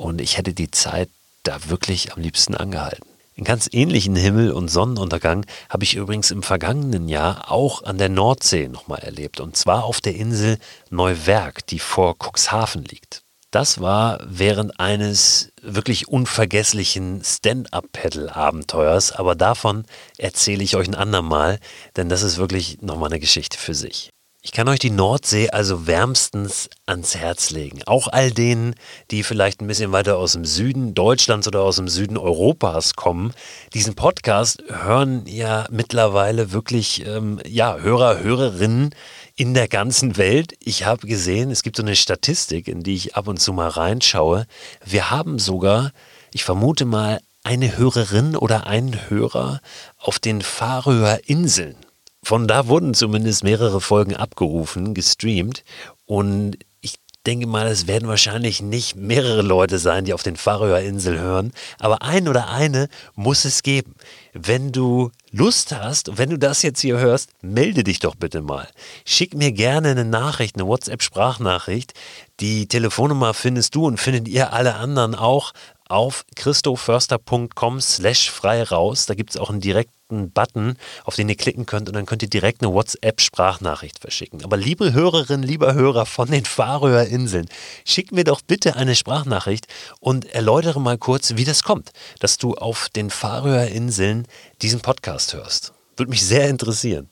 und 0.00 0.20
ich 0.20 0.38
hätte 0.38 0.54
die 0.54 0.70
Zeit 0.70 1.10
da 1.42 1.68
wirklich 1.68 2.14
am 2.14 2.22
liebsten 2.22 2.54
angehalten. 2.54 3.06
Einen 3.36 3.44
ganz 3.44 3.68
ähnlichen 3.70 4.16
Himmel- 4.16 4.52
und 4.52 4.68
Sonnenuntergang 4.68 5.44
habe 5.68 5.84
ich 5.84 5.94
übrigens 5.94 6.30
im 6.30 6.42
vergangenen 6.42 7.08
Jahr 7.08 7.50
auch 7.50 7.84
an 7.84 7.98
der 7.98 8.08
Nordsee 8.08 8.68
nochmal 8.68 9.00
erlebt. 9.00 9.40
Und 9.40 9.56
zwar 9.56 9.84
auf 9.84 10.00
der 10.00 10.14
Insel 10.14 10.58
Neuwerk, 10.90 11.66
die 11.66 11.78
vor 11.78 12.16
Cuxhaven 12.18 12.84
liegt. 12.84 13.22
Das 13.50 13.80
war 13.80 14.20
während 14.24 14.80
eines 14.80 15.52
wirklich 15.60 16.08
unvergesslichen 16.08 17.22
Stand-up-Pedal-Abenteuers, 17.24 19.12
aber 19.12 19.34
davon 19.34 19.84
erzähle 20.18 20.62
ich 20.62 20.76
euch 20.76 20.88
ein 20.88 20.94
andermal, 20.94 21.58
denn 21.96 22.08
das 22.08 22.22
ist 22.22 22.38
wirklich 22.38 22.80
nochmal 22.80 23.10
eine 23.10 23.20
Geschichte 23.20 23.58
für 23.58 23.74
sich. 23.74 24.10
Ich 24.42 24.52
kann 24.52 24.68
euch 24.68 24.78
die 24.78 24.90
Nordsee 24.90 25.50
also 25.50 25.86
wärmstens 25.86 26.70
ans 26.86 27.14
Herz 27.14 27.50
legen. 27.50 27.82
Auch 27.84 28.08
all 28.08 28.30
denen, 28.30 28.74
die 29.10 29.22
vielleicht 29.22 29.60
ein 29.60 29.66
bisschen 29.66 29.92
weiter 29.92 30.16
aus 30.16 30.32
dem 30.32 30.46
Süden 30.46 30.94
Deutschlands 30.94 31.46
oder 31.46 31.60
aus 31.60 31.76
dem 31.76 31.88
Süden 31.88 32.16
Europas 32.16 32.94
kommen. 32.94 33.34
Diesen 33.74 33.96
Podcast 33.96 34.62
hören 34.66 35.26
ja 35.26 35.66
mittlerweile 35.70 36.52
wirklich 36.52 37.06
ähm, 37.06 37.38
ja, 37.46 37.76
Hörer, 37.76 38.20
Hörerinnen 38.20 38.94
in 39.36 39.52
der 39.52 39.68
ganzen 39.68 40.16
Welt. 40.16 40.54
Ich 40.58 40.86
habe 40.86 41.06
gesehen, 41.06 41.50
es 41.50 41.62
gibt 41.62 41.76
so 41.76 41.82
eine 41.82 41.94
Statistik, 41.94 42.66
in 42.66 42.82
die 42.82 42.94
ich 42.94 43.16
ab 43.16 43.28
und 43.28 43.42
zu 43.42 43.52
mal 43.52 43.68
reinschaue. 43.68 44.46
Wir 44.82 45.10
haben 45.10 45.38
sogar, 45.38 45.92
ich 46.32 46.44
vermute 46.44 46.86
mal, 46.86 47.20
eine 47.42 47.76
Hörerin 47.76 48.36
oder 48.36 48.66
einen 48.66 49.10
Hörer 49.10 49.60
auf 49.98 50.18
den 50.18 50.40
Färöer 50.40 51.20
Inseln. 51.26 51.76
Von 52.22 52.46
da 52.46 52.68
wurden 52.68 52.94
zumindest 52.94 53.44
mehrere 53.44 53.80
Folgen 53.80 54.14
abgerufen, 54.14 54.94
gestreamt. 54.94 55.64
Und 56.04 56.58
ich 56.80 56.94
denke 57.26 57.46
mal, 57.46 57.66
es 57.66 57.86
werden 57.86 58.08
wahrscheinlich 58.08 58.62
nicht 58.62 58.96
mehrere 58.96 59.42
Leute 59.42 59.78
sein, 59.78 60.04
die 60.04 60.14
auf 60.14 60.22
den 60.22 60.36
Färöer 60.36 60.80
Insel 60.80 61.18
hören. 61.18 61.52
Aber 61.78 62.02
ein 62.02 62.28
oder 62.28 62.48
eine 62.48 62.88
muss 63.14 63.44
es 63.44 63.62
geben. 63.62 63.94
Wenn 64.32 64.72
du 64.72 65.10
Lust 65.32 65.72
hast 65.72 66.18
wenn 66.18 66.30
du 66.30 66.38
das 66.38 66.62
jetzt 66.62 66.80
hier 66.80 66.98
hörst, 66.98 67.30
melde 67.40 67.84
dich 67.84 68.00
doch 68.00 68.16
bitte 68.16 68.42
mal. 68.42 68.68
Schick 69.04 69.34
mir 69.34 69.52
gerne 69.52 69.90
eine 69.90 70.04
Nachricht, 70.04 70.56
eine 70.56 70.66
WhatsApp-Sprachnachricht. 70.66 71.94
Die 72.40 72.66
Telefonnummer 72.66 73.32
findest 73.34 73.74
du 73.74 73.86
und 73.86 73.98
findet 73.98 74.28
ihr 74.28 74.52
alle 74.52 74.74
anderen 74.74 75.14
auch 75.14 75.52
auf 75.88 76.24
christoförster.com 76.36 77.80
slash 77.80 78.30
frei 78.30 78.62
raus. 78.62 79.06
Da 79.06 79.14
gibt 79.14 79.30
es 79.30 79.36
auch 79.36 79.50
einen 79.50 79.60
direkten 79.60 79.99
Button, 80.10 80.76
auf 81.04 81.16
den 81.16 81.28
ihr 81.28 81.36
klicken 81.36 81.66
könnt 81.66 81.88
und 81.88 81.94
dann 81.94 82.06
könnt 82.06 82.22
ihr 82.22 82.28
direkt 82.28 82.62
eine 82.62 82.72
WhatsApp-Sprachnachricht 82.72 83.98
verschicken. 83.98 84.44
Aber 84.44 84.56
liebe 84.56 84.92
Hörerinnen, 84.92 85.46
lieber 85.46 85.74
Hörer 85.74 86.06
von 86.06 86.30
den 86.30 86.44
Färöer 86.44 87.04
Inseln, 87.04 87.48
schickt 87.84 88.12
mir 88.12 88.24
doch 88.24 88.40
bitte 88.40 88.76
eine 88.76 88.94
Sprachnachricht 88.94 89.66
und 90.00 90.26
erläutere 90.26 90.80
mal 90.80 90.98
kurz, 90.98 91.36
wie 91.36 91.44
das 91.44 91.62
kommt, 91.62 91.92
dass 92.18 92.38
du 92.38 92.54
auf 92.54 92.88
den 92.88 93.10
Färöer 93.10 93.68
Inseln 93.68 94.26
diesen 94.62 94.80
Podcast 94.80 95.34
hörst. 95.34 95.72
Würde 95.96 96.10
mich 96.10 96.24
sehr 96.24 96.48
interessieren 96.48 97.08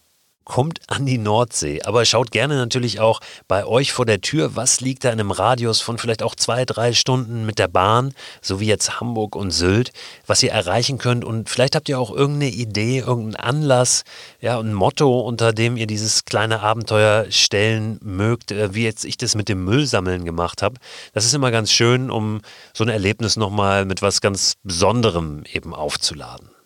kommt 0.49 0.81
an 0.89 1.07
die 1.07 1.19
Nordsee. 1.19 1.83
Aber 1.83 2.05
schaut 2.05 2.33
gerne 2.33 2.57
natürlich 2.57 2.99
auch 2.99 3.21
bei 3.47 3.65
euch 3.65 3.93
vor 3.93 4.07
der 4.07 4.21
Tür, 4.21 4.57
was 4.57 4.81
liegt 4.81 5.05
da 5.05 5.11
in 5.11 5.21
einem 5.21 5.31
Radius 5.31 5.81
von 5.81 5.99
vielleicht 5.99 6.23
auch 6.23 6.35
zwei, 6.35 6.65
drei 6.65 6.95
Stunden 6.95 7.47
mit 7.47 7.61
der 7.61 7.69
Bahn, 7.69 8.15
so 8.41 8.59
wie 8.59 8.67
jetzt 8.67 8.99
Hamburg 8.99 9.37
und 9.37 9.53
Sylt, 9.53 9.93
was 10.27 10.43
ihr 10.43 10.51
erreichen 10.51 10.99
könnt. 10.99 11.25
Und 11.25 11.49
vielleicht 11.49 11.77
habt 11.77 11.89
ihr 11.89 12.01
auch 12.01 12.11
irgendeine 12.11 12.51
Idee, 12.51 12.99
irgendeinen 12.99 13.37
Anlass, 13.37 14.03
ja, 14.41 14.59
ein 14.59 14.75
Motto, 14.75 15.21
unter 15.21 15.53
dem 15.53 15.77
ihr 15.77 15.87
dieses 15.87 16.25
kleine 16.25 16.61
Abenteuer 16.61 17.27
stellen 17.31 18.01
mögt, 18.03 18.51
äh, 18.51 18.75
wie 18.75 18.85
jetzt 18.85 19.05
ich 19.05 19.19
das 19.19 19.35
mit 19.35 19.49
dem 19.49 19.65
Müllsammeln 19.65 20.25
gemacht 20.25 20.63
habe. 20.63 20.77
Das 21.13 21.27
ist 21.27 21.35
immer 21.35 21.51
ganz 21.51 21.71
schön, 21.71 22.11
um 22.11 22.41
so 22.73 22.85
ein 22.85 22.91
Erlebnis 22.91 23.37
nochmal 23.37 23.85
mit 23.85 24.01
was 24.01 24.23
ganz 24.23 24.55
Besonderem 24.63 25.45
eben 25.53 25.75
aufzuladen. 25.75 26.58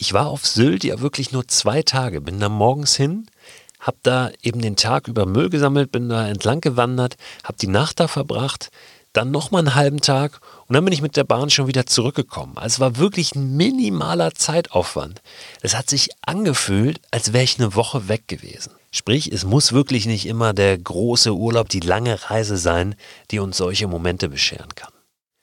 Ich 0.00 0.12
war 0.12 0.28
auf 0.28 0.46
Sylt 0.46 0.84
ja 0.84 1.00
wirklich 1.00 1.32
nur 1.32 1.48
zwei 1.48 1.82
Tage, 1.82 2.20
bin 2.20 2.38
da 2.38 2.48
morgens 2.48 2.94
hin, 2.94 3.26
hab 3.80 4.00
da 4.04 4.30
eben 4.42 4.60
den 4.60 4.76
Tag 4.76 5.08
über 5.08 5.26
Müll 5.26 5.50
gesammelt, 5.50 5.90
bin 5.90 6.08
da 6.08 6.28
entlang 6.28 6.60
gewandert, 6.60 7.16
hab 7.42 7.56
die 7.56 7.66
Nacht 7.66 7.98
da 7.98 8.06
verbracht, 8.06 8.70
dann 9.12 9.32
nochmal 9.32 9.62
einen 9.62 9.74
halben 9.74 10.00
Tag 10.00 10.40
und 10.68 10.74
dann 10.74 10.84
bin 10.84 10.94
ich 10.94 11.02
mit 11.02 11.16
der 11.16 11.24
Bahn 11.24 11.50
schon 11.50 11.66
wieder 11.66 11.84
zurückgekommen. 11.84 12.58
Also 12.58 12.74
es 12.74 12.80
war 12.80 12.96
wirklich 12.98 13.34
ein 13.34 13.56
minimaler 13.56 14.34
Zeitaufwand. 14.34 15.20
Es 15.62 15.76
hat 15.76 15.90
sich 15.90 16.10
angefühlt, 16.22 17.00
als 17.10 17.32
wäre 17.32 17.42
ich 17.42 17.58
eine 17.58 17.74
Woche 17.74 18.06
weg 18.06 18.28
gewesen. 18.28 18.70
Sprich, 18.92 19.32
es 19.32 19.44
muss 19.44 19.72
wirklich 19.72 20.06
nicht 20.06 20.26
immer 20.26 20.52
der 20.52 20.78
große 20.78 21.34
Urlaub, 21.34 21.70
die 21.70 21.80
lange 21.80 22.30
Reise 22.30 22.56
sein, 22.56 22.94
die 23.32 23.40
uns 23.40 23.56
solche 23.56 23.88
Momente 23.88 24.28
bescheren 24.28 24.76
kann. 24.76 24.92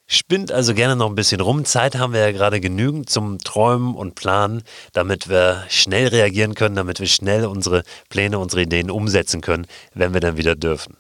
Spinnt 0.07 0.51
also 0.51 0.75
gerne 0.75 0.95
noch 0.95 1.09
ein 1.09 1.15
bisschen 1.15 1.41
rum. 1.41 1.65
Zeit 1.65 1.95
haben 1.95 2.13
wir 2.13 2.19
ja 2.19 2.31
gerade 2.31 2.61
genügend 2.61 3.09
zum 3.09 3.39
Träumen 3.39 3.95
und 3.95 4.13
Planen, 4.13 4.61
damit 4.93 5.29
wir 5.29 5.65
schnell 5.67 6.09
reagieren 6.09 6.53
können, 6.53 6.75
damit 6.75 6.99
wir 6.99 7.07
schnell 7.07 7.45
unsere 7.45 7.83
Pläne, 8.09 8.37
unsere 8.37 8.61
Ideen 8.61 8.91
umsetzen 8.91 9.41
können, 9.41 9.65
wenn 9.95 10.13
wir 10.13 10.21
dann 10.21 10.37
wieder 10.37 10.55
dürfen. 10.55 10.97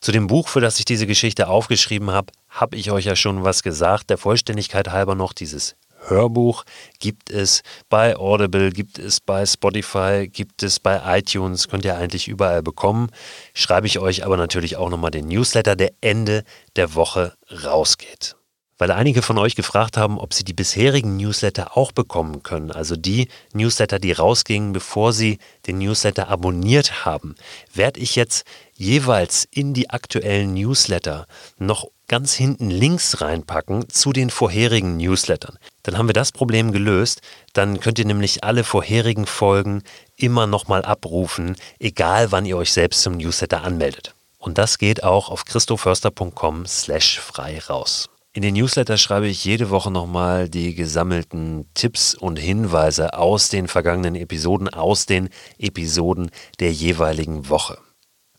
Zu 0.00 0.12
dem 0.12 0.28
Buch, 0.28 0.46
für 0.46 0.60
das 0.60 0.78
ich 0.78 0.84
diese 0.84 1.08
Geschichte 1.08 1.48
aufgeschrieben 1.48 2.12
habe, 2.12 2.32
habe 2.48 2.76
ich 2.76 2.92
euch 2.92 3.06
ja 3.06 3.16
schon 3.16 3.42
was 3.42 3.64
gesagt. 3.64 4.10
Der 4.10 4.18
Vollständigkeit 4.18 4.92
halber 4.92 5.16
noch 5.16 5.32
dieses 5.32 5.74
Hörbuch 6.06 6.62
gibt 7.00 7.30
es 7.30 7.62
bei 7.88 8.16
Audible, 8.16 8.70
gibt 8.70 9.00
es 9.00 9.20
bei 9.20 9.44
Spotify, 9.44 10.28
gibt 10.32 10.62
es 10.62 10.78
bei 10.78 11.18
iTunes, 11.18 11.66
könnt 11.66 11.84
ihr 11.84 11.96
eigentlich 11.96 12.28
überall 12.28 12.62
bekommen. 12.62 13.10
Schreibe 13.54 13.88
ich 13.88 13.98
euch 13.98 14.24
aber 14.24 14.36
natürlich 14.36 14.76
auch 14.76 14.90
nochmal 14.90 15.10
den 15.10 15.26
Newsletter, 15.26 15.74
der 15.74 15.90
Ende 16.00 16.44
der 16.76 16.94
Woche 16.94 17.34
rausgeht 17.64 18.35
weil 18.78 18.90
einige 18.90 19.22
von 19.22 19.38
euch 19.38 19.54
gefragt 19.54 19.96
haben, 19.96 20.18
ob 20.18 20.34
sie 20.34 20.44
die 20.44 20.52
bisherigen 20.52 21.16
Newsletter 21.16 21.76
auch 21.76 21.92
bekommen 21.92 22.42
können. 22.42 22.70
Also 22.70 22.96
die 22.96 23.28
Newsletter, 23.52 23.98
die 23.98 24.12
rausgingen, 24.12 24.72
bevor 24.72 25.12
sie 25.12 25.38
den 25.66 25.78
Newsletter 25.78 26.28
abonniert 26.28 27.04
haben, 27.04 27.34
werde 27.72 28.00
ich 28.00 28.16
jetzt 28.16 28.44
jeweils 28.74 29.46
in 29.50 29.72
die 29.74 29.90
aktuellen 29.90 30.54
Newsletter 30.54 31.26
noch 31.58 31.86
ganz 32.08 32.34
hinten 32.34 32.70
links 32.70 33.20
reinpacken 33.20 33.88
zu 33.88 34.12
den 34.12 34.30
vorherigen 34.30 34.96
Newslettern. 34.96 35.58
Dann 35.82 35.98
haben 35.98 36.08
wir 36.08 36.12
das 36.12 36.32
Problem 36.32 36.72
gelöst. 36.72 37.20
Dann 37.52 37.80
könnt 37.80 37.98
ihr 37.98 38.04
nämlich 38.04 38.44
alle 38.44 38.64
vorherigen 38.64 39.26
Folgen 39.26 39.82
immer 40.16 40.46
nochmal 40.46 40.84
abrufen, 40.84 41.56
egal 41.78 42.30
wann 42.32 42.46
ihr 42.46 42.56
euch 42.56 42.72
selbst 42.72 43.02
zum 43.02 43.16
Newsletter 43.16 43.64
anmeldet. 43.64 44.14
Und 44.38 44.58
das 44.58 44.78
geht 44.78 45.02
auch 45.02 45.30
auf 45.30 45.44
christoförster.com 45.44 46.66
slash 46.66 47.18
frei 47.18 47.58
raus. 47.58 48.08
In 48.36 48.42
den 48.42 48.52
Newsletter 48.52 48.98
schreibe 48.98 49.28
ich 49.28 49.46
jede 49.46 49.70
Woche 49.70 49.90
nochmal 49.90 50.50
die 50.50 50.74
gesammelten 50.74 51.70
Tipps 51.72 52.14
und 52.14 52.38
Hinweise 52.38 53.14
aus 53.14 53.48
den 53.48 53.66
vergangenen 53.66 54.14
Episoden, 54.14 54.68
aus 54.68 55.06
den 55.06 55.30
Episoden 55.56 56.30
der 56.60 56.70
jeweiligen 56.70 57.48
Woche. 57.48 57.78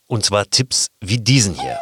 Und 0.05 0.23
zwar 0.23 0.47
Tipps 0.51 0.89
wie 1.01 1.17
diesen 1.17 1.55
hier. 1.55 1.79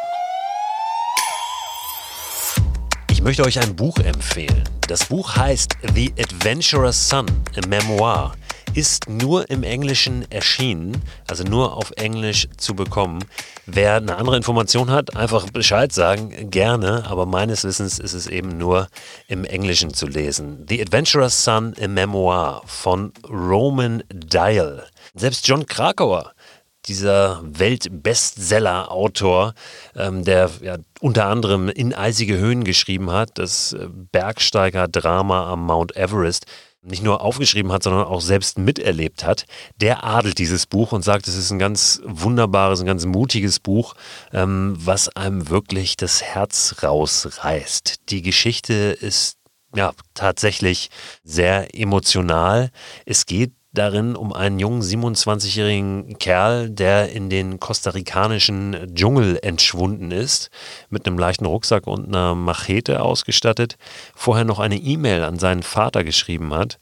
Ich 3.10 3.20
möchte 3.20 3.44
euch 3.44 3.58
ein 3.58 3.76
Buch 3.76 3.98
empfehlen. 3.98 4.64
Das 4.88 5.04
Buch 5.04 5.36
heißt 5.36 5.76
The 5.94 6.10
Adventurous 6.18 7.10
Son, 7.10 7.26
a 7.62 7.66
Memoir 7.68 8.34
ist 8.76 9.08
nur 9.08 9.48
im 9.48 9.62
Englischen 9.62 10.30
erschienen, 10.30 11.02
also 11.26 11.44
nur 11.44 11.74
auf 11.76 11.92
Englisch 11.96 12.46
zu 12.58 12.74
bekommen. 12.74 13.24
Wer 13.64 13.96
eine 13.96 14.16
andere 14.16 14.36
Information 14.36 14.90
hat, 14.90 15.16
einfach 15.16 15.48
Bescheid 15.50 15.92
sagen, 15.92 16.50
gerne, 16.50 17.04
aber 17.06 17.24
meines 17.24 17.64
Wissens 17.64 17.98
ist 17.98 18.12
es 18.12 18.26
eben 18.26 18.58
nur 18.58 18.88
im 19.28 19.46
Englischen 19.46 19.94
zu 19.94 20.06
lesen. 20.06 20.66
The 20.68 20.82
Adventurous 20.82 21.42
Son, 21.42 21.74
a 21.80 21.88
Memoir 21.88 22.60
von 22.66 23.14
Roman 23.26 24.02
Dial. 24.12 24.84
Selbst 25.14 25.48
John 25.48 25.64
Krakauer 25.64 26.34
dieser 26.86 27.40
Weltbestseller-Autor, 27.42 29.54
ähm, 29.96 30.24
der 30.24 30.50
ja, 30.62 30.76
unter 31.00 31.26
anderem 31.26 31.68
in 31.68 31.92
eisige 31.94 32.38
Höhen 32.38 32.64
geschrieben 32.64 33.10
hat, 33.10 33.38
das 33.38 33.72
äh, 33.72 33.88
Bergsteiger-Drama 34.12 35.50
am 35.50 35.66
Mount 35.66 35.96
Everest, 35.96 36.46
nicht 36.86 37.02
nur 37.02 37.20
aufgeschrieben 37.20 37.72
hat, 37.72 37.82
sondern 37.82 38.06
auch 38.06 38.20
selbst 38.20 38.58
miterlebt 38.58 39.24
hat, 39.24 39.46
der 39.80 40.04
adelt 40.04 40.38
dieses 40.38 40.66
Buch 40.66 40.92
und 40.92 41.02
sagt, 41.02 41.28
es 41.28 41.36
ist 41.36 41.50
ein 41.50 41.58
ganz 41.58 42.00
wunderbares, 42.04 42.80
ein 42.80 42.86
ganz 42.86 43.04
mutiges 43.04 43.60
Buch, 43.60 43.94
ähm, 44.32 44.76
was 44.78 45.08
einem 45.10 45.48
wirklich 45.48 45.96
das 45.96 46.22
Herz 46.22 46.76
rausreißt. 46.82 48.10
Die 48.10 48.22
Geschichte 48.22 48.74
ist 48.74 49.36
ja 49.74 49.92
tatsächlich 50.14 50.90
sehr 51.22 51.74
emotional. 51.74 52.70
Es 53.04 53.26
geht 53.26 53.52
darin 53.76 54.16
um 54.16 54.32
einen 54.32 54.58
jungen 54.58 54.82
27-jährigen 54.82 56.18
Kerl, 56.18 56.70
der 56.70 57.12
in 57.12 57.30
den 57.30 57.60
kostarikanischen 57.60 58.94
Dschungel 58.94 59.38
entschwunden 59.42 60.10
ist, 60.10 60.50
mit 60.90 61.06
einem 61.06 61.18
leichten 61.18 61.46
Rucksack 61.46 61.86
und 61.86 62.08
einer 62.08 62.34
Machete 62.34 63.02
ausgestattet, 63.02 63.76
vorher 64.14 64.44
noch 64.44 64.58
eine 64.58 64.76
E-Mail 64.76 65.22
an 65.22 65.38
seinen 65.38 65.62
Vater 65.62 66.04
geschrieben 66.04 66.54
hat, 66.54 66.78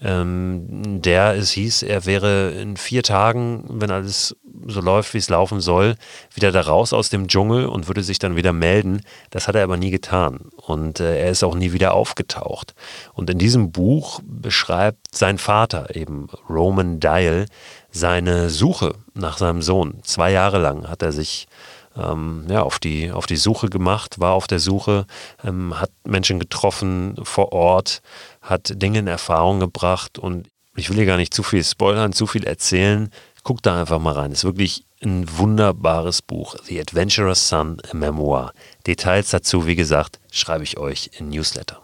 ähm, 0.00 1.02
der 1.02 1.34
es 1.34 1.50
hieß, 1.50 1.82
er 1.82 2.06
wäre 2.06 2.50
in 2.52 2.76
vier 2.76 3.02
Tagen, 3.02 3.64
wenn 3.68 3.90
alles 3.90 4.36
so 4.66 4.80
läuft, 4.80 5.14
wie 5.14 5.18
es 5.18 5.28
laufen 5.28 5.60
soll, 5.60 5.94
wieder 6.34 6.52
da 6.52 6.60
raus 6.60 6.92
aus 6.92 7.10
dem 7.10 7.28
Dschungel 7.28 7.66
und 7.66 7.88
würde 7.88 8.02
sich 8.02 8.18
dann 8.18 8.36
wieder 8.36 8.52
melden. 8.52 9.02
Das 9.30 9.48
hat 9.48 9.54
er 9.54 9.64
aber 9.64 9.76
nie 9.76 9.90
getan 9.90 10.40
und 10.56 11.00
äh, 11.00 11.20
er 11.20 11.30
ist 11.30 11.44
auch 11.44 11.54
nie 11.54 11.72
wieder 11.72 11.94
aufgetaucht. 11.94 12.74
Und 13.14 13.30
in 13.30 13.38
diesem 13.38 13.72
Buch 13.72 14.20
beschreibt 14.24 15.14
sein 15.14 15.38
Vater, 15.38 15.94
eben 15.96 16.28
Roman 16.48 17.00
Dial, 17.00 17.46
seine 17.90 18.50
Suche 18.50 18.94
nach 19.14 19.38
seinem 19.38 19.62
Sohn. 19.62 20.00
Zwei 20.02 20.30
Jahre 20.30 20.58
lang 20.58 20.88
hat 20.88 21.02
er 21.02 21.12
sich 21.12 21.48
ähm, 21.96 22.44
ja, 22.48 22.62
auf, 22.62 22.78
die, 22.78 23.10
auf 23.10 23.26
die 23.26 23.36
Suche 23.36 23.68
gemacht, 23.68 24.20
war 24.20 24.32
auf 24.32 24.46
der 24.46 24.60
Suche, 24.60 25.06
ähm, 25.44 25.78
hat 25.78 25.90
Menschen 26.04 26.38
getroffen 26.38 27.16
vor 27.22 27.52
Ort, 27.52 28.02
hat 28.40 28.80
Dinge 28.80 29.00
in 29.00 29.06
Erfahrung 29.06 29.60
gebracht 29.60 30.18
und 30.18 30.48
ich 30.76 30.88
will 30.88 30.96
hier 30.96 31.06
gar 31.06 31.16
nicht 31.16 31.34
zu 31.34 31.42
viel 31.42 31.64
spoilern, 31.64 32.12
zu 32.12 32.26
viel 32.26 32.44
erzählen. 32.44 33.10
Guckt 33.42 33.66
da 33.66 33.80
einfach 33.80 33.98
mal 33.98 34.12
rein. 34.12 34.32
Ist 34.32 34.44
wirklich 34.44 34.84
ein 35.02 35.26
wunderbares 35.38 36.22
Buch. 36.22 36.56
The 36.64 36.80
Adventurous 36.80 37.48
Son, 37.48 37.78
a 37.90 37.96
Memoir. 37.96 38.52
Details 38.86 39.30
dazu, 39.30 39.66
wie 39.66 39.76
gesagt, 39.76 40.20
schreibe 40.30 40.64
ich 40.64 40.78
euch 40.78 41.10
in 41.18 41.30
Newsletter. 41.30 41.82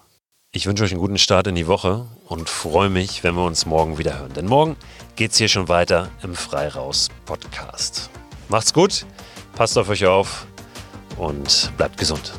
Ich 0.53 0.67
wünsche 0.67 0.85
euch 0.85 0.93
einen 0.93 1.01
guten 1.01 1.19
Start 1.19 1.49
in 1.49 1.57
die 1.57 1.67
Woche 1.67 2.07
und 2.29 2.49
freue 2.49 2.88
mich, 2.88 3.25
wenn 3.25 3.35
wir 3.35 3.45
uns 3.45 3.67
morgen 3.67 3.99
wieder 3.99 4.19
hören. 4.19 4.35
Denn 4.35 4.47
morgen 4.47 4.77
geht 5.17 5.33
es 5.33 5.38
hier 5.38 5.49
schon 5.49 5.69
weiter 5.69 6.11
im 6.23 6.37
Freiraus 6.37 7.09
Podcast. 7.25 8.09
Macht's 8.49 8.73
gut, 8.73 9.05
passt 9.57 9.77
auf 9.77 9.88
euch 9.88 10.07
auf 10.07 10.47
und 11.17 11.73
bleibt 11.77 11.99
gesund. 11.99 12.35